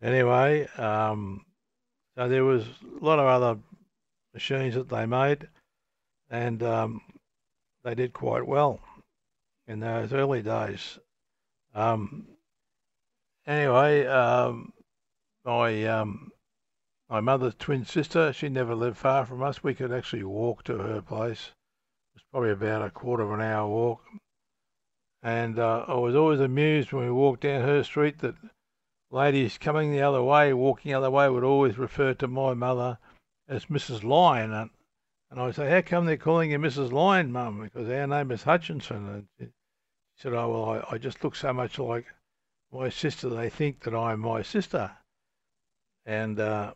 Anyway, 0.00 0.68
um, 0.78 1.44
so 2.16 2.28
there 2.28 2.44
was 2.44 2.62
a 2.62 3.04
lot 3.04 3.18
of 3.18 3.26
other 3.26 3.60
machines 4.32 4.74
that 4.74 4.88
they 4.88 5.04
made, 5.04 5.48
and 6.30 6.62
um, 6.62 7.00
they 7.82 7.94
did 7.94 8.12
quite 8.12 8.46
well 8.46 8.78
in 9.66 9.80
those 9.80 10.12
early 10.12 10.42
days. 10.42 10.98
Um, 11.74 12.28
anyway, 13.46 14.06
um, 14.06 14.72
my 15.44 15.84
um, 15.86 16.30
my 17.08 17.20
mother's 17.20 17.54
twin 17.54 17.84
sister, 17.84 18.32
she 18.32 18.48
never 18.48 18.74
lived 18.74 18.96
far 18.96 19.24
from 19.24 19.42
us. 19.42 19.62
We 19.62 19.74
could 19.74 19.92
actually 19.92 20.24
walk 20.24 20.64
to 20.64 20.78
her 20.78 21.00
place. 21.00 21.52
It 22.14 22.16
was 22.16 22.24
probably 22.32 22.50
about 22.50 22.82
a 22.82 22.90
quarter 22.90 23.22
of 23.22 23.32
an 23.32 23.40
hour 23.40 23.68
walk. 23.68 24.02
And 25.22 25.58
uh, 25.58 25.84
I 25.86 25.94
was 25.94 26.16
always 26.16 26.40
amused 26.40 26.92
when 26.92 27.04
we 27.04 27.12
walked 27.12 27.42
down 27.42 27.62
her 27.62 27.84
street 27.84 28.18
that 28.18 28.34
ladies 29.10 29.58
coming 29.58 29.92
the 29.92 30.02
other 30.02 30.22
way, 30.22 30.52
walking 30.52 30.90
the 30.90 30.98
other 30.98 31.10
way, 31.10 31.28
would 31.28 31.44
always 31.44 31.78
refer 31.78 32.14
to 32.14 32.26
my 32.26 32.54
mother 32.54 32.98
as 33.48 33.66
Mrs. 33.66 34.02
Lyon. 34.02 34.52
And, 34.52 34.70
and 35.30 35.40
I 35.40 35.52
say, 35.52 35.70
How 35.70 35.82
come 35.82 36.06
they're 36.06 36.16
calling 36.16 36.50
you 36.50 36.58
Mrs. 36.58 36.92
Lyon, 36.92 37.30
Mum? 37.30 37.62
Because 37.62 37.88
our 37.88 38.06
name 38.06 38.30
is 38.32 38.42
Hutchinson. 38.42 39.08
And 39.08 39.26
she 39.38 39.46
said, 40.16 40.32
Oh, 40.32 40.48
well, 40.50 40.84
I, 40.90 40.94
I 40.94 40.98
just 40.98 41.22
look 41.22 41.36
so 41.36 41.52
much 41.52 41.78
like 41.78 42.06
my 42.72 42.88
sister, 42.88 43.28
they 43.28 43.48
think 43.48 43.84
that 43.84 43.94
I'm 43.94 44.20
my 44.20 44.42
sister. 44.42 44.90
And 46.04 46.38
uh, 46.38 46.74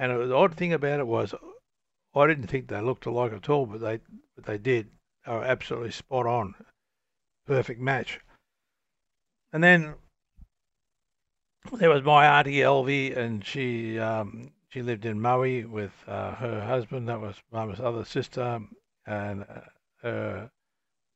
and 0.00 0.30
the 0.30 0.34
odd 0.34 0.54
thing 0.54 0.72
about 0.72 0.98
it 0.98 1.06
was, 1.06 1.34
I 2.14 2.26
didn't 2.26 2.46
think 2.46 2.68
they 2.68 2.80
looked 2.80 3.04
alike 3.04 3.34
at 3.34 3.50
all, 3.50 3.66
but 3.66 3.80
they 3.82 4.00
but 4.34 4.46
they 4.46 4.56
did. 4.56 4.88
They 5.26 5.32
were 5.32 5.44
absolutely 5.44 5.90
spot 5.90 6.26
on, 6.26 6.54
perfect 7.46 7.80
match. 7.80 8.18
And 9.52 9.62
then 9.62 9.94
there 11.72 11.90
was 11.90 12.02
my 12.02 12.26
auntie 12.26 12.62
Elvie, 12.62 13.14
and 13.14 13.44
she 13.44 13.98
um, 13.98 14.52
she 14.70 14.80
lived 14.80 15.04
in 15.04 15.20
Maui 15.20 15.66
with 15.66 15.92
uh, 16.06 16.34
her 16.36 16.64
husband. 16.64 17.06
That 17.06 17.20
was 17.20 17.36
Mum's 17.52 17.78
other 17.78 18.06
sister, 18.06 18.60
and 19.06 19.42
uh, 19.42 19.60
her 20.02 20.50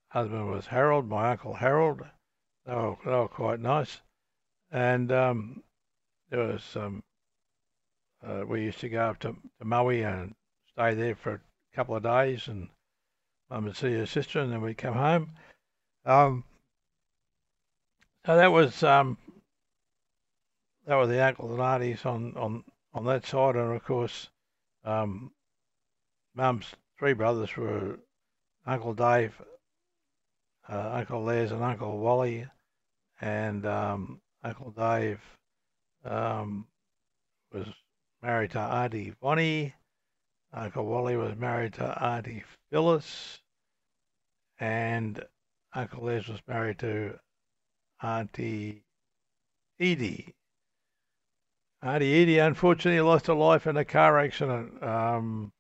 husband 0.09 0.51
was 0.51 0.67
Harold, 0.67 1.09
my 1.09 1.31
uncle 1.31 1.55
Harold. 1.55 2.03
They 2.67 2.75
were, 2.75 2.97
they 3.03 3.11
were 3.13 3.29
quite 3.29 3.61
nice. 3.61 4.03
And 4.71 5.11
um, 5.11 5.63
there 6.29 6.47
was 6.47 6.63
some. 6.63 7.03
Uh, 8.27 8.45
we 8.47 8.63
used 8.63 8.81
to 8.81 8.89
go 8.89 9.11
up 9.11 9.19
to, 9.21 9.37
to 9.59 9.65
Maui 9.65 10.03
and 10.03 10.35
stay 10.73 10.95
there 10.95 11.15
for 11.15 11.35
a 11.35 11.77
couple 11.77 11.95
of 11.95 12.03
days, 12.03 12.49
and 12.49 12.69
Mum 13.51 13.65
would 13.65 13.77
see 13.77 13.93
her 13.93 14.07
sister, 14.07 14.41
and 14.41 14.51
then 14.51 14.63
we'd 14.63 14.79
come 14.79 14.95
home. 14.95 15.33
Um, 16.07 16.45
so 18.25 18.37
that 18.37 18.51
was 18.51 18.83
um, 18.83 19.19
that 20.87 20.97
were 20.97 21.07
the 21.07 21.25
uncles 21.25 21.51
and 21.53 21.61
aunties 21.61 22.07
on, 22.07 22.35
on, 22.37 22.65
on 22.95 23.05
that 23.07 23.27
side, 23.27 23.57
and 23.57 23.75
of 23.75 23.85
course, 23.85 24.29
um, 24.85 25.31
Mum's 26.35 26.67
three 26.99 27.13
brothers 27.13 27.55
were 27.57 27.99
Uncle 28.67 28.95
Dave, 28.95 29.35
uh, 30.69 30.91
Uncle 30.95 31.23
Les, 31.23 31.51
and 31.51 31.63
Uncle 31.63 31.99
Wally, 31.99 32.47
and 33.21 33.67
um, 33.67 34.21
Uncle 34.43 34.71
Dave 34.71 35.21
um, 36.05 36.67
was 37.53 37.67
married 38.25 38.53
to 38.53 38.59
Auntie 38.59 39.13
Bonnie. 39.21 39.75
Uncle 40.51 40.87
Wally 40.87 41.17
was 41.17 41.37
married 41.37 41.75
to 41.75 42.03
Auntie 42.03 42.43
Phyllis, 42.71 43.43
and 44.59 45.23
Uncle 45.75 46.05
Les 46.05 46.27
was 46.27 46.41
married 46.49 46.79
to 46.79 47.19
Auntie 48.03 48.83
Edie. 49.79 50.35
Auntie 51.83 52.23
Edie 52.23 52.39
unfortunately 52.39 53.03
lost 53.03 53.27
her 53.27 53.35
life 53.35 53.67
in 53.67 53.77
a 53.77 53.85
car 53.85 54.19
accident 54.19 54.83
um, 54.83 55.53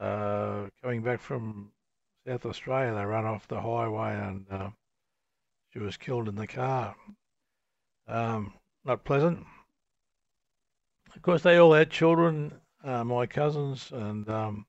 uh, 0.00 0.64
coming 0.82 1.02
back 1.02 1.20
from 1.20 1.70
South 2.26 2.44
Australia. 2.44 2.92
They 2.92 3.04
ran 3.04 3.24
off 3.24 3.46
the 3.46 3.60
highway 3.60 4.16
and 4.16 4.46
uh, 4.50 4.70
she 5.72 5.78
was 5.78 5.96
killed 5.96 6.28
in 6.28 6.34
the 6.34 6.48
car. 6.48 6.96
Um, 8.08 8.54
not 8.84 9.04
pleasant. 9.04 9.46
Of 11.16 11.22
course, 11.22 11.42
they 11.42 11.56
all 11.56 11.72
had 11.72 11.90
children, 11.90 12.52
uh, 12.84 13.02
my 13.02 13.26
cousins, 13.26 13.90
and 13.90 14.28
um, 14.28 14.66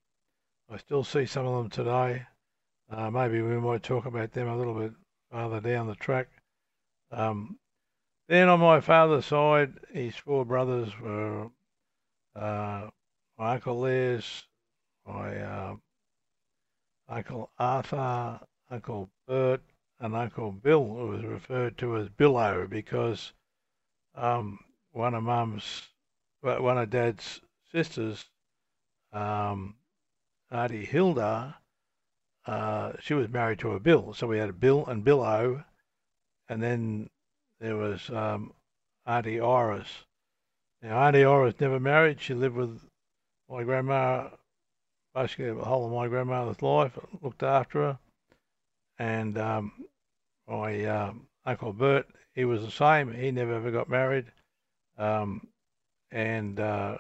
I 0.72 0.78
still 0.78 1.04
see 1.04 1.26
some 1.26 1.46
of 1.46 1.58
them 1.58 1.70
today. 1.70 2.26
Uh, 2.90 3.12
maybe 3.12 3.42
we 3.42 3.60
might 3.60 3.84
talk 3.84 4.06
about 4.06 4.32
them 4.32 4.48
a 4.48 4.58
little 4.58 4.74
bit 4.74 4.94
farther 5.30 5.60
down 5.60 5.88
the 5.88 5.96
track. 5.96 6.30
Um, 7.12 7.60
then 8.30 8.48
on 8.48 8.62
my 8.62 8.80
father's 8.80 9.26
side, 9.26 9.74
his 9.92 10.16
four 10.16 10.46
brothers 10.46 10.98
were 11.00 11.50
uh, 12.36 12.90
my 13.38 13.54
uncle 13.54 13.80
Les, 13.80 14.44
my 15.06 15.38
uh, 15.38 15.76
uncle 17.10 17.52
Arthur, 17.60 18.40
uncle 18.72 19.10
Bert, 19.28 19.62
and 20.00 20.16
uncle 20.16 20.54
Bill, 20.54 20.86
who 20.86 21.08
was 21.08 21.24
referred 21.24 21.78
to 21.80 21.98
as 21.98 22.10
Billo 22.10 22.70
because 22.70 23.34
um, 24.16 24.60
one 24.92 25.14
of 25.14 25.24
mum's, 25.24 25.90
one 26.42 26.78
of 26.78 26.90
dad's 26.90 27.42
sisters, 27.72 28.26
um, 29.14 29.76
Auntie 30.52 30.86
Hilda, 30.86 31.58
uh, 32.46 32.94
she 33.00 33.14
was 33.14 33.30
married 33.30 33.60
to 33.60 33.72
a 33.72 33.80
Bill. 33.80 34.14
So 34.14 34.28
we 34.28 34.38
had 34.38 34.50
a 34.50 34.54
Bill 34.54 34.86
and 34.86 35.04
Billo, 35.04 35.64
and 36.48 36.64
then 36.64 37.10
there 37.60 37.76
was 37.76 38.10
um, 38.10 38.54
Auntie 39.06 39.40
Iris. 39.40 40.06
Now, 40.82 41.00
Auntie 41.00 41.26
Iris 41.26 41.56
never 41.60 41.80
married. 41.80 42.22
She 42.22 42.34
lived 42.34 42.56
with 42.56 42.82
my 43.50 43.64
grandma 43.64 44.30
basically 45.18 45.52
the 45.52 45.66
whole 45.66 45.86
of 45.86 45.92
my 45.92 46.08
grandmother's 46.08 46.62
life, 46.62 46.98
looked 47.24 47.42
after 47.42 47.80
her. 47.80 48.00
And 49.00 49.38
um, 49.38 49.72
my 50.48 50.86
um, 50.86 51.28
Uncle 51.44 51.74
Bert, 51.74 52.08
he 52.34 52.46
was 52.46 52.62
the 52.62 52.72
same. 52.72 53.12
He 53.14 53.32
never 53.32 53.56
ever 53.56 53.72
got 53.72 53.90
married. 53.90 54.26
Um, 54.98 55.48
and 56.12 56.60
uh, 56.60 56.98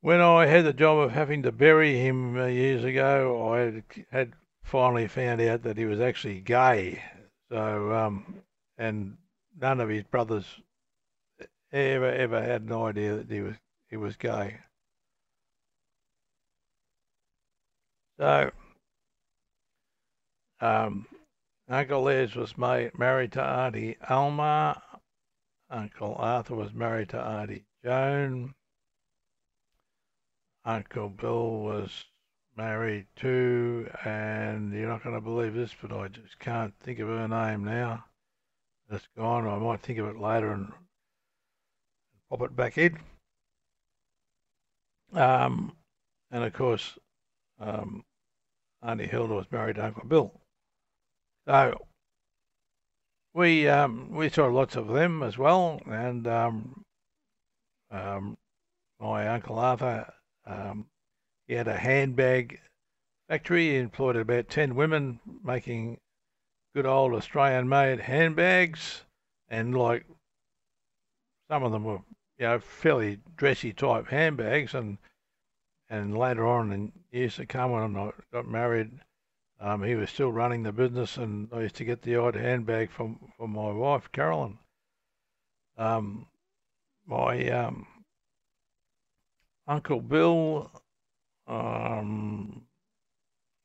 when 0.00 0.20
I 0.20 0.46
had 0.46 0.64
the 0.64 0.72
job 0.72 0.98
of 0.98 1.12
having 1.12 1.42
to 1.42 1.52
bury 1.52 1.98
him 1.98 2.38
uh, 2.38 2.46
years 2.46 2.84
ago, 2.84 3.52
I 3.52 3.58
had, 3.58 3.84
had, 4.10 4.32
finally 4.62 5.06
found 5.06 5.40
out 5.40 5.62
that 5.62 5.76
he 5.78 5.84
was 5.84 6.00
actually 6.00 6.40
gay. 6.40 7.00
So 7.50 7.92
um, 7.92 8.42
and 8.78 9.16
none 9.60 9.80
of 9.80 9.88
his 9.88 10.02
brothers 10.02 10.44
ever 11.72 12.10
ever 12.10 12.42
had 12.42 12.62
an 12.62 12.72
idea 12.72 13.16
that 13.16 13.30
he 13.30 13.40
was 13.40 13.54
he 13.88 13.96
was 13.96 14.16
gay. 14.16 14.58
So, 18.18 18.50
um, 20.60 21.06
Uncle 21.68 22.02
Les 22.02 22.34
was 22.34 22.56
ma- 22.56 22.88
married 22.96 23.32
to 23.32 23.42
Auntie 23.42 23.96
Alma. 24.08 24.82
Uncle 25.70 26.14
Arthur 26.16 26.54
was 26.54 26.72
married 26.72 27.08
to 27.10 27.20
Auntie 27.20 27.66
Joan. 27.84 28.54
Uncle 30.64 31.08
Bill 31.08 31.60
was 31.60 32.04
married 32.56 33.06
to, 33.16 33.88
and 34.04 34.72
you're 34.72 34.88
not 34.88 35.02
going 35.02 35.14
to 35.14 35.20
believe 35.20 35.54
this, 35.54 35.74
but 35.80 35.92
I 35.92 36.08
just 36.08 36.38
can't 36.38 36.74
think 36.80 36.98
of 36.98 37.08
her 37.08 37.28
name 37.28 37.64
now 37.64 38.04
It's 38.90 39.08
gone. 39.16 39.46
I 39.46 39.58
might 39.58 39.80
think 39.80 39.98
of 39.98 40.06
it 40.06 40.18
later 40.18 40.52
and 40.52 40.72
pop 42.30 42.42
it 42.42 42.56
back 42.56 42.78
in. 42.78 42.98
Um, 45.12 45.76
and 46.30 46.44
of 46.44 46.52
course, 46.52 46.98
um, 47.60 48.04
Auntie 48.82 49.06
Hilda 49.06 49.34
was 49.34 49.50
married 49.50 49.76
to 49.76 49.84
Uncle 49.86 50.06
Bill. 50.06 50.40
So 51.46 51.86
we 53.36 53.68
um, 53.68 54.10
we 54.12 54.30
saw 54.30 54.46
lots 54.46 54.76
of 54.76 54.88
them 54.88 55.22
as 55.22 55.36
well, 55.36 55.78
and 55.86 56.26
um, 56.26 56.84
um, 57.90 58.38
my 58.98 59.28
uncle 59.28 59.58
Arthur 59.58 60.10
um, 60.46 60.86
he 61.46 61.54
had 61.54 61.68
a 61.68 61.76
handbag 61.76 62.58
factory. 63.28 63.68
He 63.68 63.76
employed 63.76 64.16
about 64.16 64.48
ten 64.48 64.74
women 64.74 65.20
making 65.44 65.98
good 66.74 66.86
old 66.86 67.12
Australian 67.12 67.68
made 67.68 68.00
handbags, 68.00 69.02
and 69.48 69.76
like 69.76 70.06
some 71.50 71.62
of 71.62 71.72
them 71.72 71.84
were, 71.84 72.00
you 72.38 72.46
know, 72.46 72.58
fairly 72.58 73.18
dressy 73.36 73.74
type 73.74 74.08
handbags, 74.08 74.72
and 74.72 74.96
and 75.90 76.16
later 76.16 76.46
on 76.46 76.72
in 76.72 76.90
years 77.10 77.36
to 77.36 77.44
come 77.44 77.70
when 77.70 77.96
I 77.96 78.12
got 78.32 78.48
married, 78.48 78.92
um, 79.60 79.82
he 79.82 79.94
was 79.94 80.10
still 80.10 80.32
running 80.32 80.62
the 80.62 80.72
business, 80.72 81.16
and 81.16 81.48
I 81.52 81.62
used 81.62 81.76
to 81.76 81.84
get 81.84 82.02
the 82.02 82.16
odd 82.16 82.34
handbag 82.34 82.90
from 82.90 83.18
from 83.36 83.50
my 83.50 83.72
wife 83.72 84.10
Carolyn. 84.12 84.58
Um, 85.78 86.26
my 87.06 87.48
um, 87.50 87.86
uncle 89.66 90.00
Bill 90.00 90.70
um, 91.46 92.66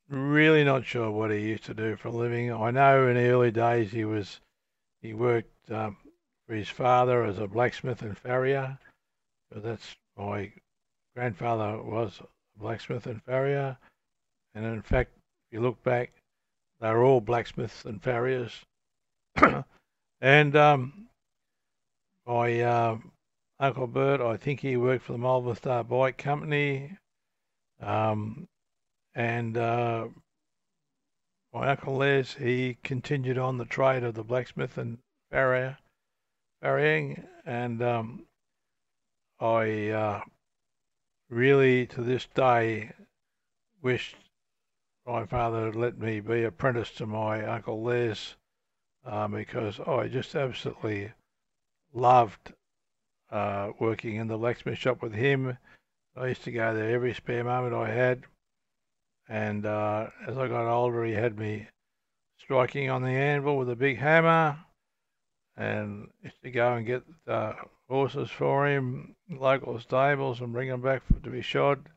really 0.09 0.63
not 0.63 0.85
sure 0.85 1.09
what 1.09 1.31
he 1.31 1.39
used 1.39 1.65
to 1.65 1.73
do 1.73 1.95
for 1.95 2.09
a 2.09 2.11
living. 2.11 2.51
I 2.53 2.71
know 2.71 3.07
in 3.07 3.15
the 3.15 3.29
early 3.29 3.51
days 3.51 3.91
he 3.91 4.05
was 4.05 4.39
he 5.01 5.13
worked 5.13 5.71
um, 5.71 5.97
for 6.47 6.53
his 6.53 6.69
father 6.69 7.23
as 7.23 7.39
a 7.39 7.47
blacksmith 7.47 8.01
and 8.01 8.17
farrier. 8.17 8.77
That's 9.51 9.95
my 10.17 10.51
grandfather 11.15 11.81
was 11.81 12.21
a 12.21 12.59
blacksmith 12.59 13.07
and 13.07 13.21
farrier. 13.23 13.77
And 14.53 14.65
in 14.65 14.81
fact, 14.81 15.11
you 15.51 15.61
look 15.61 15.81
back, 15.83 16.11
they 16.79 16.89
were 16.89 17.03
all 17.03 17.21
blacksmiths 17.21 17.85
and 17.85 18.01
farriers. 18.01 18.51
and 20.21 20.55
um, 20.55 21.07
my 22.25 22.61
uh, 22.61 22.97
Uncle 23.59 23.87
Bert, 23.87 24.21
I 24.21 24.37
think 24.37 24.61
he 24.61 24.77
worked 24.77 25.05
for 25.05 25.13
the 25.13 25.19
Melbourne 25.19 25.55
Star 25.55 25.83
Bike 25.83 26.17
Company. 26.17 26.97
Um, 27.79 28.47
and 29.13 29.57
uh, 29.57 30.07
my 31.53 31.69
Uncle 31.69 31.97
Les, 31.97 32.33
he 32.33 32.77
continued 32.83 33.37
on 33.37 33.57
the 33.57 33.65
trade 33.65 34.03
of 34.03 34.15
the 34.15 34.23
blacksmith 34.23 34.77
and 34.77 34.97
farrier, 35.29 35.77
farrying. 36.61 37.23
And 37.45 37.81
um, 37.81 38.25
I 39.39 39.89
uh, 39.89 40.21
really, 41.29 41.85
to 41.87 42.01
this 42.01 42.27
day, 42.33 42.91
wished 43.81 44.15
my 45.11 45.25
father 45.25 45.73
let 45.73 45.99
me 45.99 46.21
be 46.21 46.45
apprentice 46.45 46.89
to 46.89 47.05
my 47.05 47.43
Uncle 47.43 47.83
Les 47.83 48.35
um, 49.05 49.33
because 49.33 49.77
I 49.81 50.07
just 50.07 50.33
absolutely 50.35 51.11
loved 51.93 52.53
uh, 53.29 53.71
working 53.77 54.15
in 54.15 54.27
the 54.27 54.37
blacksmith 54.37 54.77
shop 54.77 55.01
with 55.01 55.13
him. 55.13 55.57
I 56.15 56.27
used 56.27 56.45
to 56.45 56.51
go 56.53 56.73
there 56.73 56.91
every 56.91 57.13
spare 57.13 57.43
moment 57.43 57.73
I 57.73 57.89
had. 57.89 58.23
And 59.27 59.65
uh, 59.65 60.07
as 60.27 60.37
I 60.37 60.47
got 60.47 60.71
older, 60.71 61.03
he 61.03 61.13
had 61.13 61.37
me 61.37 61.67
striking 62.39 62.89
on 62.89 63.03
the 63.03 63.09
anvil 63.09 63.57
with 63.57 63.69
a 63.69 63.75
big 63.75 63.97
hammer 63.97 64.59
and 65.57 66.07
used 66.23 66.41
to 66.43 66.51
go 66.51 66.75
and 66.75 66.85
get 66.85 67.03
uh, 67.27 67.53
horses 67.89 68.29
for 68.29 68.65
him, 68.65 69.13
local 69.29 69.77
stables, 69.81 70.39
and 70.39 70.53
bring 70.53 70.69
them 70.69 70.81
back 70.81 71.03
for, 71.05 71.19
to 71.19 71.29
be 71.29 71.41
shod. 71.41 71.89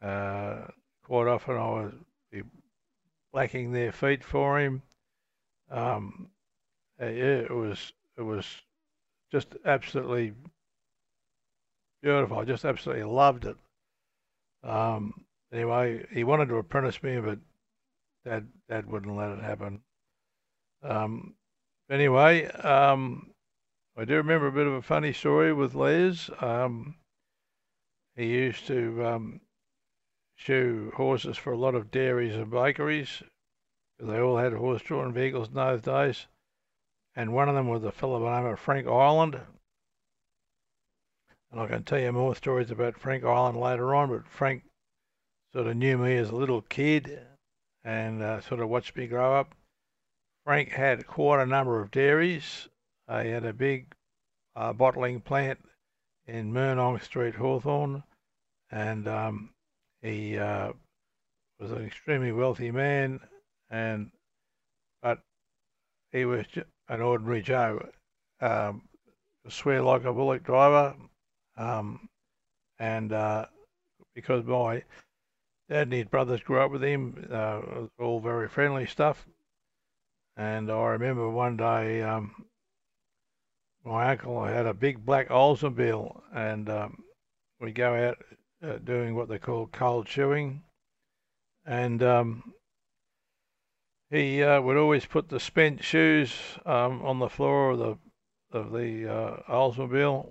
Uh, 0.00 0.66
quite 1.02 1.26
often 1.26 1.56
I 1.56 1.70
was 1.70 1.92
blacking 3.32 3.72
their 3.72 3.92
feet 3.92 4.24
for 4.24 4.60
him. 4.60 4.82
Um, 5.70 6.28
uh, 7.00 7.06
yeah, 7.06 7.38
it 7.38 7.50
was 7.50 7.92
it 8.16 8.22
was 8.22 8.46
just 9.30 9.54
absolutely 9.64 10.34
beautiful. 12.02 12.38
I 12.38 12.44
just 12.44 12.64
absolutely 12.64 13.04
loved 13.04 13.44
it. 13.44 13.56
Um, 14.62 15.24
anyway, 15.52 16.06
he 16.12 16.24
wanted 16.24 16.48
to 16.48 16.56
apprentice 16.56 17.02
me, 17.02 17.20
but 17.20 17.38
Dad 18.24 18.48
Dad 18.68 18.90
wouldn't 18.90 19.16
let 19.16 19.30
it 19.30 19.42
happen. 19.42 19.80
Um, 20.82 21.34
anyway, 21.90 22.46
um, 22.46 23.30
I 23.96 24.04
do 24.04 24.14
remember 24.16 24.48
a 24.48 24.52
bit 24.52 24.66
of 24.66 24.72
a 24.74 24.82
funny 24.82 25.12
story 25.12 25.52
with 25.52 25.74
Les. 25.74 26.30
Um, 26.40 26.96
he 28.16 28.26
used 28.26 28.66
to 28.66 29.04
shoe 30.40 30.90
horses 30.96 31.36
for 31.36 31.52
a 31.52 31.58
lot 31.58 31.74
of 31.74 31.90
dairies 31.90 32.34
and 32.34 32.50
bakeries. 32.50 33.22
They 33.98 34.18
all 34.18 34.38
had 34.38 34.54
horse-drawn 34.54 35.12
vehicles 35.12 35.48
in 35.48 35.54
those 35.54 35.82
days. 35.82 36.26
And 37.14 37.34
one 37.34 37.50
of 37.50 37.54
them 37.54 37.68
was 37.68 37.84
a 37.84 37.92
fellow 37.92 38.20
by 38.20 38.36
the 38.36 38.40
name 38.40 38.52
of 38.52 38.58
Frank 38.58 38.86
Ireland. 38.86 39.38
And 41.50 41.60
I 41.60 41.66
can 41.66 41.82
tell 41.82 41.98
you 41.98 42.12
more 42.12 42.34
stories 42.34 42.70
about 42.70 42.98
Frank 42.98 43.22
Ireland 43.22 43.60
later 43.60 43.94
on, 43.94 44.08
but 44.08 44.26
Frank 44.26 44.62
sort 45.52 45.66
of 45.66 45.76
knew 45.76 45.98
me 45.98 46.16
as 46.16 46.30
a 46.30 46.36
little 46.36 46.62
kid 46.62 47.20
and 47.84 48.22
uh, 48.22 48.40
sort 48.40 48.60
of 48.60 48.70
watched 48.70 48.96
me 48.96 49.06
grow 49.06 49.34
up. 49.38 49.54
Frank 50.46 50.70
had 50.70 51.06
quite 51.06 51.42
a 51.42 51.46
number 51.46 51.82
of 51.82 51.90
dairies. 51.90 52.68
Uh, 53.06 53.22
he 53.22 53.28
had 53.28 53.44
a 53.44 53.52
big 53.52 53.94
uh, 54.56 54.72
bottling 54.72 55.20
plant 55.20 55.58
in 56.26 56.52
Murnong 56.52 57.02
Street, 57.02 57.34
Hawthorn, 57.34 58.04
and 58.70 59.06
um, 59.06 59.50
he 60.02 60.38
uh, 60.38 60.72
was 61.58 61.70
an 61.72 61.84
extremely 61.84 62.32
wealthy 62.32 62.70
man, 62.70 63.20
and 63.70 64.10
but 65.02 65.20
he 66.12 66.24
was 66.24 66.46
an 66.88 67.00
ordinary 67.00 67.42
Joe. 67.42 67.88
Um, 68.40 68.82
swear 69.48 69.82
like 69.82 70.04
a 70.04 70.12
bullock 70.12 70.42
driver, 70.42 70.94
um, 71.56 72.08
and 72.78 73.12
uh, 73.12 73.46
because 74.14 74.44
my 74.44 74.82
dad 75.68 75.82
and 75.82 75.92
his 75.92 76.06
brothers 76.06 76.40
grew 76.40 76.60
up 76.60 76.70
with 76.70 76.82
him, 76.82 77.28
uh, 77.30 77.58
it 77.58 77.80
was 77.82 77.90
all 77.98 78.20
very 78.20 78.48
friendly 78.48 78.86
stuff. 78.86 79.26
And 80.36 80.70
I 80.70 80.86
remember 80.86 81.28
one 81.28 81.56
day, 81.56 82.02
um, 82.02 82.46
my 83.84 84.10
uncle 84.10 84.44
had 84.44 84.66
a 84.66 84.74
big 84.74 85.04
black 85.04 85.28
Oldsmobile, 85.28 86.22
and 86.34 86.68
um, 86.68 87.02
we 87.60 87.72
go 87.72 87.94
out 87.94 88.18
uh, 88.62 88.78
doing 88.78 89.14
what 89.14 89.28
they 89.28 89.38
call 89.38 89.66
cold 89.66 90.08
shoeing, 90.08 90.62
And 91.64 92.02
um, 92.02 92.54
he 94.10 94.42
uh, 94.42 94.60
would 94.60 94.76
always 94.76 95.06
put 95.06 95.28
the 95.28 95.40
spent 95.40 95.84
shoes 95.84 96.32
um, 96.66 97.02
on 97.02 97.18
the 97.18 97.28
floor 97.28 97.70
of 97.72 97.78
the 97.78 97.98
of 98.52 98.72
the 98.72 99.08
uh, 99.08 99.36
Oldsmobile, 99.48 100.26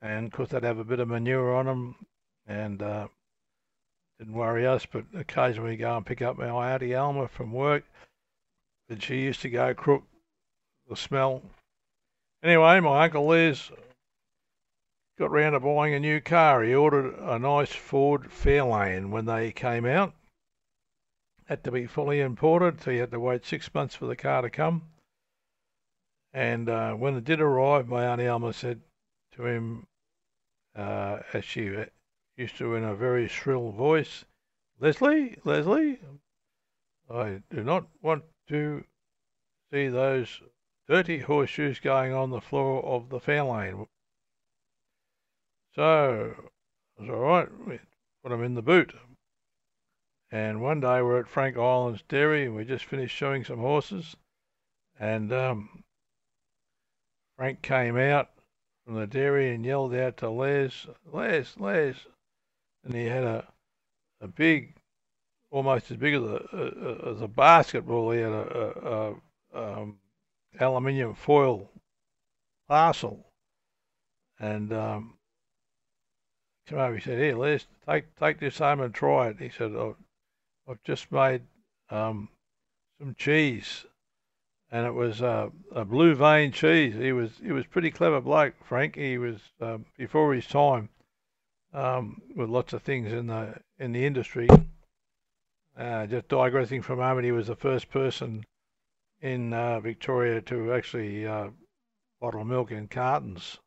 and 0.00 0.26
of 0.26 0.32
course 0.32 0.48
they'd 0.48 0.64
have 0.64 0.78
a 0.78 0.84
bit 0.84 0.98
of 0.98 1.06
manure 1.06 1.54
on 1.54 1.66
them, 1.66 1.94
and 2.48 2.82
uh, 2.82 3.06
didn't 4.18 4.34
worry 4.34 4.66
us. 4.66 4.84
But 4.84 5.04
occasionally 5.14 5.70
we 5.70 5.76
go 5.76 5.96
and 5.96 6.04
pick 6.04 6.20
up 6.20 6.36
my 6.36 6.72
auntie 6.72 6.96
Alma 6.96 7.28
from 7.28 7.52
work, 7.52 7.84
and 8.88 9.00
she 9.00 9.20
used 9.20 9.42
to 9.42 9.50
go 9.50 9.72
crook 9.72 10.02
the 10.88 10.96
smell. 10.96 11.42
Anyway, 12.42 12.80
my 12.80 13.04
uncle 13.04 13.26
Les 13.26 13.70
got 15.18 15.30
round 15.30 15.54
to 15.54 15.60
buying 15.60 15.94
a 15.94 16.00
new 16.00 16.20
car. 16.20 16.62
He 16.62 16.74
ordered 16.74 17.14
a 17.18 17.38
nice 17.38 17.72
Ford 17.72 18.30
Fairlane 18.30 19.10
when 19.10 19.26
they 19.26 19.52
came 19.52 19.84
out. 19.84 20.14
Had 21.46 21.64
to 21.64 21.70
be 21.70 21.86
fully 21.86 22.20
imported, 22.20 22.80
so 22.80 22.90
he 22.90 22.98
had 22.98 23.10
to 23.10 23.20
wait 23.20 23.44
six 23.44 23.72
months 23.74 23.94
for 23.94 24.06
the 24.06 24.16
car 24.16 24.42
to 24.42 24.50
come. 24.50 24.82
And 26.32 26.68
uh, 26.68 26.94
when 26.94 27.16
it 27.16 27.24
did 27.24 27.40
arrive, 27.40 27.88
my 27.88 28.06
Auntie 28.06 28.26
Alma 28.26 28.52
said 28.52 28.80
to 29.36 29.46
him, 29.46 29.86
uh, 30.74 31.18
as 31.34 31.44
she 31.44 31.70
used 32.36 32.56
to 32.56 32.74
in 32.74 32.84
a 32.84 32.94
very 32.94 33.28
shrill 33.28 33.70
voice, 33.70 34.24
Leslie, 34.80 35.36
Leslie, 35.44 35.98
I 37.10 37.42
do 37.50 37.62
not 37.62 37.86
want 38.00 38.24
to 38.48 38.84
see 39.70 39.88
those 39.88 40.40
dirty 40.88 41.18
horseshoes 41.18 41.78
going 41.80 42.12
on 42.12 42.30
the 42.30 42.40
floor 42.40 42.82
of 42.82 43.10
the 43.10 43.20
Fairlane. 43.20 43.86
So 45.74 46.34
it 46.98 47.02
was 47.02 47.10
all 47.10 47.20
right. 47.20 47.48
Put 48.22 48.30
them 48.30 48.44
in 48.44 48.54
the 48.54 48.62
boot. 48.62 48.94
And 50.30 50.62
one 50.62 50.80
day 50.80 51.02
we're 51.02 51.20
at 51.20 51.28
Frank 51.28 51.56
Ireland's 51.56 52.02
dairy 52.08 52.44
and 52.46 52.56
we 52.56 52.64
just 52.64 52.84
finished 52.84 53.16
showing 53.16 53.44
some 53.44 53.58
horses. 53.58 54.16
And 54.98 55.32
um, 55.32 55.84
Frank 57.36 57.62
came 57.62 57.96
out 57.98 58.30
from 58.84 58.94
the 58.96 59.06
dairy 59.06 59.54
and 59.54 59.64
yelled 59.64 59.94
out 59.94 60.18
to 60.18 60.30
Les, 60.30 60.86
Les, 61.12 61.54
Les. 61.58 61.94
And 62.84 62.94
he 62.94 63.06
had 63.06 63.24
a, 63.24 63.46
a 64.20 64.28
big, 64.28 64.76
almost 65.50 65.90
as 65.90 65.96
big 65.96 66.14
as 66.14 66.22
a, 66.22 67.02
as 67.12 67.22
a 67.22 67.28
basketball. 67.28 68.10
He 68.12 68.20
had 68.20 68.32
a, 68.32 68.74
a, 68.84 69.14
a 69.58 69.80
um, 69.80 69.98
aluminium 70.60 71.14
foil 71.14 71.70
parcel. 72.68 73.26
And 74.38 74.72
um. 74.72 75.14
He 76.68 77.00
said, 77.00 77.18
"Here, 77.18 77.36
Les, 77.36 77.66
take 77.86 78.14
take 78.16 78.38
this 78.38 78.58
home 78.58 78.80
and 78.80 78.94
try 78.94 79.28
it." 79.28 79.40
He 79.40 79.50
said, 79.50 79.74
"I've, 79.76 79.96
I've 80.68 80.82
just 80.84 81.10
made 81.10 81.42
um, 81.90 82.28
some 82.98 83.14
cheese, 83.16 83.84
and 84.70 84.86
it 84.86 84.94
was 84.94 85.20
uh, 85.20 85.50
a 85.72 85.84
blue 85.84 86.14
vein 86.14 86.52
cheese. 86.52 86.94
He 86.94 87.12
was 87.12 87.32
he 87.42 87.52
was 87.52 87.66
pretty 87.66 87.90
clever 87.90 88.20
bloke, 88.20 88.54
Frank. 88.64 88.96
He 88.96 89.18
was 89.18 89.40
um, 89.60 89.86
before 89.98 90.32
his 90.32 90.46
time 90.46 90.88
um, 91.74 92.22
with 92.36 92.48
lots 92.48 92.72
of 92.72 92.82
things 92.82 93.12
in 93.12 93.26
the 93.26 93.60
in 93.78 93.92
the 93.92 94.06
industry. 94.06 94.48
Uh, 95.76 96.06
just 96.06 96.28
digressing 96.28 96.80
for 96.80 96.92
a 96.92 96.96
moment, 96.96 97.24
he 97.24 97.32
was 97.32 97.48
the 97.48 97.56
first 97.56 97.90
person 97.90 98.44
in 99.20 99.52
uh, 99.52 99.80
Victoria 99.80 100.40
to 100.42 100.72
actually 100.72 101.26
uh, 101.26 101.48
bottle 102.20 102.44
milk 102.44 102.70
in 102.70 102.88
cartons. 102.88 103.58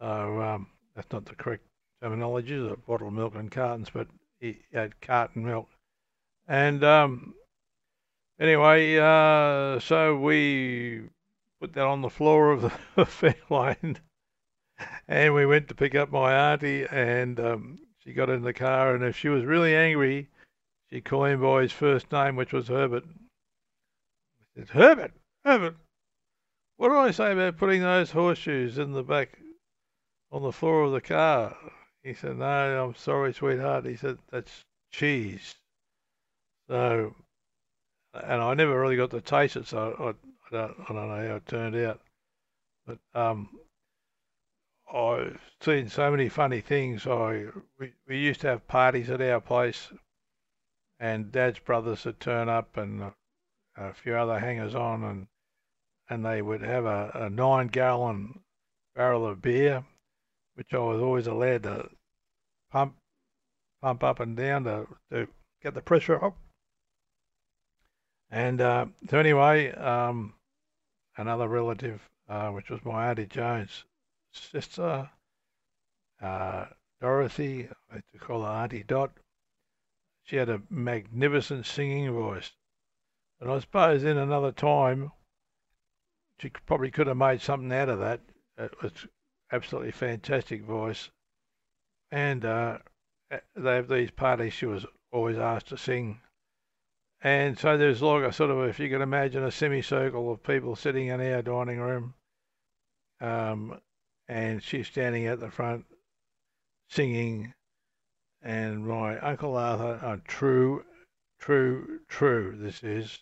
So 0.00 0.42
um, 0.42 0.68
that's 0.94 1.10
not 1.12 1.24
the 1.24 1.34
correct 1.34 1.64
terminology, 2.02 2.56
the 2.56 2.76
bottled 2.76 3.14
milk 3.14 3.34
and 3.34 3.50
cartons, 3.50 3.90
but 3.92 4.06
he 4.40 4.58
had 4.72 5.00
carton 5.00 5.44
milk. 5.44 5.68
And 6.46 6.82
um, 6.84 7.34
anyway, 8.40 8.96
uh, 8.98 9.80
so 9.80 10.16
we 10.16 11.02
put 11.60 11.72
that 11.74 11.86
on 11.86 12.02
the 12.02 12.10
floor 12.10 12.52
of 12.52 12.62
the 12.62 12.72
Fairlane, 13.04 13.96
and 15.08 15.34
we 15.34 15.44
went 15.44 15.68
to 15.68 15.74
pick 15.74 15.94
up 15.94 16.10
my 16.10 16.52
auntie, 16.52 16.86
and 16.90 17.38
um, 17.40 17.78
she 17.98 18.12
got 18.12 18.30
in 18.30 18.42
the 18.42 18.52
car, 18.52 18.94
and 18.94 19.04
if 19.04 19.16
she 19.16 19.28
was 19.28 19.44
really 19.44 19.74
angry, 19.74 20.28
she 20.90 21.00
called 21.00 21.28
him 21.28 21.42
by 21.42 21.62
his 21.62 21.72
first 21.72 22.10
name, 22.12 22.36
which 22.36 22.52
was 22.52 22.68
Herbert. 22.68 23.04
I 23.04 24.60
said, 24.60 24.68
Herbert, 24.70 25.12
Herbert, 25.44 25.76
what 26.76 26.88
did 26.88 26.96
I 26.96 27.10
say 27.10 27.32
about 27.32 27.58
putting 27.58 27.82
those 27.82 28.12
horseshoes 28.12 28.78
in 28.78 28.92
the 28.92 29.02
back 29.02 29.38
on 30.30 30.42
the 30.42 30.52
floor 30.52 30.84
of 30.84 30.92
the 30.92 31.00
car? 31.00 31.56
He 32.02 32.14
said, 32.14 32.38
no, 32.38 32.86
I'm 32.86 32.94
sorry, 32.94 33.34
sweetheart. 33.34 33.84
He 33.84 33.96
said, 33.96 34.18
that's 34.30 34.64
cheese. 34.92 35.56
So, 36.68 37.14
and 38.14 38.42
I 38.42 38.54
never 38.54 38.80
really 38.80 38.96
got 38.96 39.10
to 39.10 39.20
taste 39.20 39.56
it, 39.56 39.66
so 39.66 39.94
I, 39.98 40.10
I, 40.10 40.14
don't, 40.50 40.76
I 40.88 40.92
don't 40.92 41.08
know 41.08 41.28
how 41.28 41.36
it 41.36 41.46
turned 41.46 41.76
out. 41.76 42.00
But 42.86 42.98
um, 43.14 43.50
I've 44.92 45.40
seen 45.60 45.88
so 45.88 46.10
many 46.10 46.28
funny 46.28 46.60
things. 46.60 47.06
I 47.06 47.46
we, 47.78 47.92
we 48.06 48.18
used 48.18 48.40
to 48.42 48.48
have 48.48 48.68
parties 48.68 49.10
at 49.10 49.20
our 49.20 49.40
place, 49.40 49.88
and 50.98 51.30
Dad's 51.30 51.58
brothers 51.58 52.04
would 52.06 52.20
turn 52.20 52.48
up, 52.48 52.76
and 52.78 53.02
a, 53.02 53.14
a 53.76 53.92
few 53.92 54.14
other 54.14 54.38
hangers 54.38 54.74
on, 54.74 55.04
and 55.04 55.26
and 56.08 56.24
they 56.24 56.40
would 56.40 56.62
have 56.62 56.86
a, 56.86 57.10
a 57.14 57.30
nine 57.30 57.66
gallon 57.66 58.40
barrel 58.94 59.26
of 59.26 59.42
beer, 59.42 59.84
which 60.58 60.74
I 60.74 60.78
was 60.78 61.00
always 61.00 61.28
allowed 61.28 61.62
to 61.62 61.88
pump 62.72 62.96
pump 63.80 64.02
up 64.02 64.18
and 64.18 64.36
down 64.36 64.64
to, 64.64 64.88
to 65.12 65.28
get 65.62 65.72
the 65.74 65.80
pressure 65.80 66.22
up. 66.22 66.36
And 68.28 68.60
uh, 68.60 68.86
so 69.08 69.20
anyway, 69.20 69.70
um, 69.70 70.34
another 71.16 71.46
relative, 71.46 72.00
uh, 72.28 72.48
which 72.48 72.70
was 72.70 72.84
my 72.84 73.08
auntie 73.08 73.26
Joan's, 73.26 73.84
sister, 74.32 75.08
uh, 76.20 76.64
Dorothy, 77.00 77.68
I 77.92 77.94
used 77.94 78.12
to 78.14 78.18
call 78.18 78.42
her 78.42 78.50
Auntie 78.50 78.82
Dot. 78.82 79.12
She 80.24 80.34
had 80.34 80.48
a 80.48 80.62
magnificent 80.68 81.66
singing 81.66 82.10
voice. 82.10 82.50
And 83.40 83.48
I 83.48 83.60
suppose 83.60 84.02
in 84.02 84.18
another 84.18 84.50
time, 84.50 85.12
she 86.40 86.50
probably 86.66 86.90
could 86.90 87.06
have 87.06 87.16
made 87.16 87.42
something 87.42 87.72
out 87.72 87.88
of 87.88 88.00
that. 88.00 88.20
It 88.58 88.82
was 88.82 89.06
absolutely 89.52 89.92
fantastic 89.92 90.62
voice. 90.62 91.10
And 92.10 92.44
uh, 92.44 92.78
they 93.54 93.74
have 93.74 93.88
these 93.88 94.10
parties 94.10 94.52
she 94.52 94.66
was 94.66 94.86
always 95.12 95.38
asked 95.38 95.68
to 95.68 95.76
sing. 95.76 96.20
And 97.20 97.58
so 97.58 97.76
there's 97.76 98.00
like 98.00 98.24
a 98.24 98.32
sort 98.32 98.50
of, 98.50 98.68
if 98.68 98.78
you 98.78 98.88
can 98.88 99.02
imagine 99.02 99.42
a 99.42 99.50
semicircle 99.50 100.30
of 100.30 100.42
people 100.42 100.76
sitting 100.76 101.08
in 101.08 101.20
our 101.20 101.42
dining 101.42 101.80
room. 101.80 102.14
Um, 103.20 103.80
and 104.28 104.62
she's 104.62 104.86
standing 104.86 105.26
at 105.26 105.40
the 105.40 105.50
front 105.50 105.84
singing. 106.88 107.54
And 108.40 108.86
my 108.86 109.18
Uncle 109.18 109.56
Arthur, 109.56 110.00
oh, 110.02 110.20
true, 110.26 110.84
true, 111.40 112.00
true, 112.08 112.54
this 112.56 112.84
is, 112.84 113.18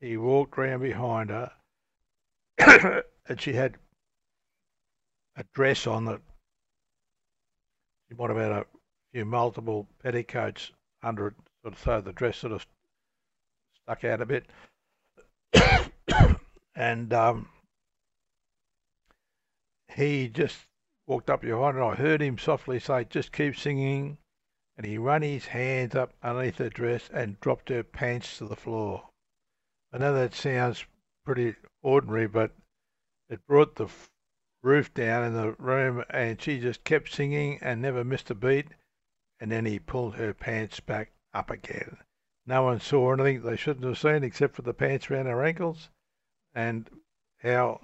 he 0.00 0.16
walked 0.16 0.58
round 0.58 0.82
behind 0.82 1.30
her 1.30 1.52
and 3.28 3.40
she 3.40 3.52
had 3.52 3.74
a 3.74 3.78
dress 5.54 5.86
on 5.86 6.04
that 6.06 6.20
she 8.08 8.14
might 8.14 8.30
have 8.30 8.38
had 8.38 8.52
a 8.52 8.66
few 9.12 9.24
multiple 9.24 9.88
petticoats 10.02 10.72
under 11.02 11.28
it, 11.28 11.34
sort 11.62 11.74
of 11.74 11.80
so 11.80 12.00
the 12.00 12.12
dress 12.12 12.38
sort 12.38 12.52
of 12.52 12.66
stuck 13.82 14.04
out 14.04 14.20
a 14.20 14.26
bit. 14.26 14.46
and 16.74 17.12
um, 17.12 17.48
he 19.94 20.28
just 20.28 20.66
walked 21.06 21.30
up 21.30 21.40
behind 21.40 21.76
her, 21.76 21.82
and 21.82 21.92
I 21.92 21.94
heard 21.94 22.20
him 22.20 22.38
softly 22.38 22.78
say, 22.78 23.04
just 23.04 23.32
keep 23.32 23.56
singing. 23.56 24.18
And 24.76 24.84
he 24.84 24.98
ran 24.98 25.22
his 25.22 25.46
hands 25.46 25.94
up 25.94 26.12
underneath 26.22 26.58
her 26.58 26.68
dress 26.68 27.08
and 27.12 27.40
dropped 27.40 27.70
her 27.70 27.82
pants 27.82 28.36
to 28.38 28.46
the 28.46 28.56
floor. 28.56 29.08
I 29.92 29.98
know 29.98 30.12
that 30.12 30.34
sounds 30.34 30.84
pretty 31.24 31.54
ordinary, 31.82 32.26
but 32.26 32.52
it 33.30 33.46
brought 33.46 33.76
the 33.76 33.88
roof 34.62 34.92
down 34.94 35.24
in 35.24 35.34
the 35.34 35.52
room 35.52 36.04
and 36.10 36.40
she 36.40 36.58
just 36.58 36.84
kept 36.84 37.12
singing 37.12 37.58
and 37.62 37.80
never 37.80 38.04
missed 38.04 38.30
a 38.30 38.34
beat. 38.34 38.68
And 39.40 39.50
then 39.52 39.66
he 39.66 39.78
pulled 39.78 40.14
her 40.16 40.32
pants 40.32 40.80
back 40.80 41.12
up 41.34 41.50
again. 41.50 41.98
No 42.46 42.62
one 42.62 42.80
saw 42.80 43.12
anything 43.12 43.42
they 43.42 43.56
shouldn't 43.56 43.84
have 43.84 43.98
seen 43.98 44.24
except 44.24 44.54
for 44.54 44.62
the 44.62 44.72
pants 44.72 45.10
around 45.10 45.26
her 45.26 45.44
ankles 45.44 45.90
and 46.54 46.88
how 47.42 47.80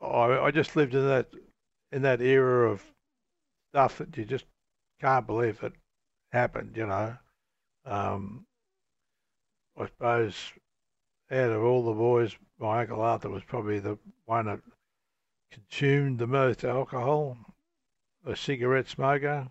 I, 0.00 0.38
I 0.38 0.50
just 0.50 0.76
lived 0.76 0.94
in 0.94 1.06
that 1.06 1.28
in 1.90 2.02
that 2.02 2.20
era 2.20 2.70
of 2.70 2.82
stuff 3.70 3.98
that 3.98 4.16
you 4.16 4.24
just 4.24 4.44
can't 5.00 5.26
believe 5.26 5.62
it 5.62 5.72
happened. 6.32 6.76
You 6.76 6.86
know, 6.86 7.16
um, 7.84 8.46
I 9.76 9.86
suppose 9.86 10.52
out 11.30 11.50
of 11.50 11.62
all 11.62 11.84
the 11.84 11.92
boys, 11.92 12.36
my 12.58 12.80
uncle 12.80 13.00
Arthur 13.00 13.30
was 13.30 13.44
probably 13.44 13.78
the 13.78 13.98
one 14.26 14.46
that 14.46 14.60
consumed 15.50 16.18
the 16.18 16.26
most 16.26 16.64
alcohol, 16.64 17.36
a 18.26 18.36
cigarette 18.36 18.88
smoker, 18.88 19.48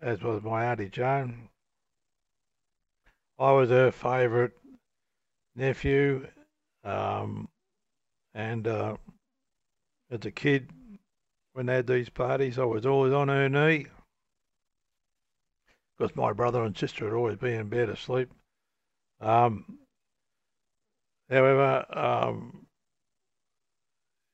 as 0.00 0.22
was 0.22 0.42
my 0.42 0.64
auntie 0.64 0.88
Joan. 0.88 1.48
I 3.38 3.52
was 3.52 3.70
her 3.70 3.90
favourite 3.90 4.52
nephew, 5.54 6.26
um, 6.84 7.48
and 8.34 8.66
uh, 8.66 8.96
as 10.10 10.24
a 10.24 10.30
kid, 10.30 10.70
when 11.52 11.66
they 11.66 11.76
had 11.76 11.86
these 11.86 12.10
parties, 12.10 12.58
I 12.58 12.64
was 12.64 12.86
always 12.86 13.12
on 13.12 13.28
her 13.28 13.48
knee 13.48 13.86
because 15.96 16.16
my 16.16 16.32
brother 16.32 16.64
and 16.64 16.76
sister 16.76 17.04
would 17.04 17.14
always 17.14 17.36
be 17.36 17.52
in 17.52 17.68
bed 17.68 17.90
asleep. 17.90 18.30
Um, 19.20 19.78
however, 21.28 21.84
um, 21.90 22.59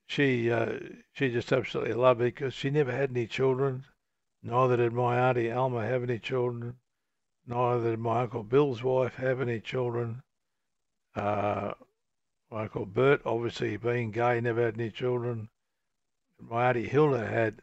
she 0.07 0.51
uh, 0.51 0.79
she 1.13 1.31
just 1.31 1.53
absolutely 1.53 1.95
loved 1.95 2.21
me 2.21 2.27
because 2.27 2.55
she 2.55 2.71
never 2.71 2.93
had 2.93 3.11
any 3.11 3.27
children. 3.27 3.85
Neither 4.43 4.77
did 4.77 4.93
my 4.93 5.19
auntie 5.19 5.51
Alma 5.51 5.87
have 5.87 6.03
any 6.03 6.19
children. 6.19 6.77
Neither 7.47 7.91
did 7.91 7.99
my 7.99 8.23
uncle 8.23 8.43
Bill's 8.43 8.83
wife 8.83 9.17
have 9.17 9.41
any 9.41 9.61
children. 9.61 10.23
Uh, 11.15 11.73
my 12.51 12.63
uncle 12.63 12.87
Bert, 12.87 13.23
obviously 13.25 13.77
being 13.77 14.11
gay, 14.11 14.41
never 14.41 14.65
had 14.65 14.75
any 14.75 14.91
children 14.91 15.49
my 16.39 16.69
auntie 16.69 16.87
Hilda 16.87 17.27
had 17.27 17.63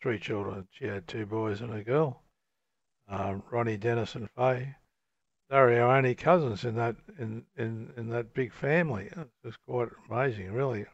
three 0.00 0.18
children. 0.18 0.66
She 0.70 0.86
had 0.86 1.06
two 1.06 1.26
boys 1.26 1.60
and 1.60 1.72
a 1.74 1.84
girl, 1.84 2.22
um, 3.08 3.42
Ronnie, 3.50 3.76
Dennis, 3.76 4.14
and 4.14 4.30
Faye. 4.30 4.76
They 5.50 5.56
were 5.56 5.80
our 5.80 5.96
only 5.96 6.14
cousins 6.14 6.64
in 6.64 6.74
that 6.76 6.96
in, 7.18 7.44
in, 7.56 7.92
in 7.96 8.08
that 8.08 8.32
big 8.32 8.52
family. 8.52 9.06
It 9.06 9.28
was 9.44 9.56
quite 9.56 9.90
amazing, 10.08 10.52
really. 10.52 10.86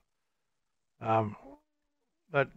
Um, 1.00 1.36
but 2.30 2.48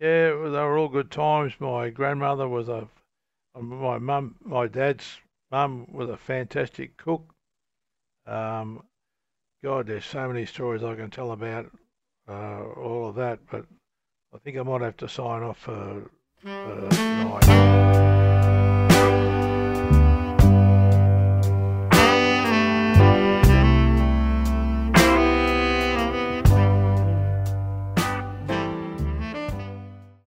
yeah, 0.00 0.28
they 0.28 0.34
were 0.34 0.78
all 0.78 0.88
good 0.88 1.10
times. 1.10 1.52
My 1.58 1.90
grandmother 1.90 2.48
was 2.48 2.68
a, 2.68 2.88
my 3.60 3.98
mum, 3.98 4.36
my 4.44 4.66
dad's 4.66 5.18
mum 5.50 5.86
was 5.92 6.08
a 6.08 6.16
fantastic 6.16 6.96
cook. 6.96 7.34
Um, 8.26 8.82
God, 9.62 9.86
there's 9.86 10.04
so 10.04 10.26
many 10.26 10.46
stories 10.46 10.82
I 10.82 10.94
can 10.94 11.10
tell 11.10 11.32
about 11.32 11.70
uh, 12.28 12.62
all 12.76 13.08
of 13.08 13.14
that, 13.16 13.38
but 13.50 13.64
I 14.34 14.38
think 14.38 14.56
I 14.56 14.62
might 14.62 14.80
have 14.80 14.96
to 14.98 15.08
sign 15.08 15.42
off 15.42 15.58
for, 15.58 16.10
for 16.42 16.88
tonight. 16.90 17.91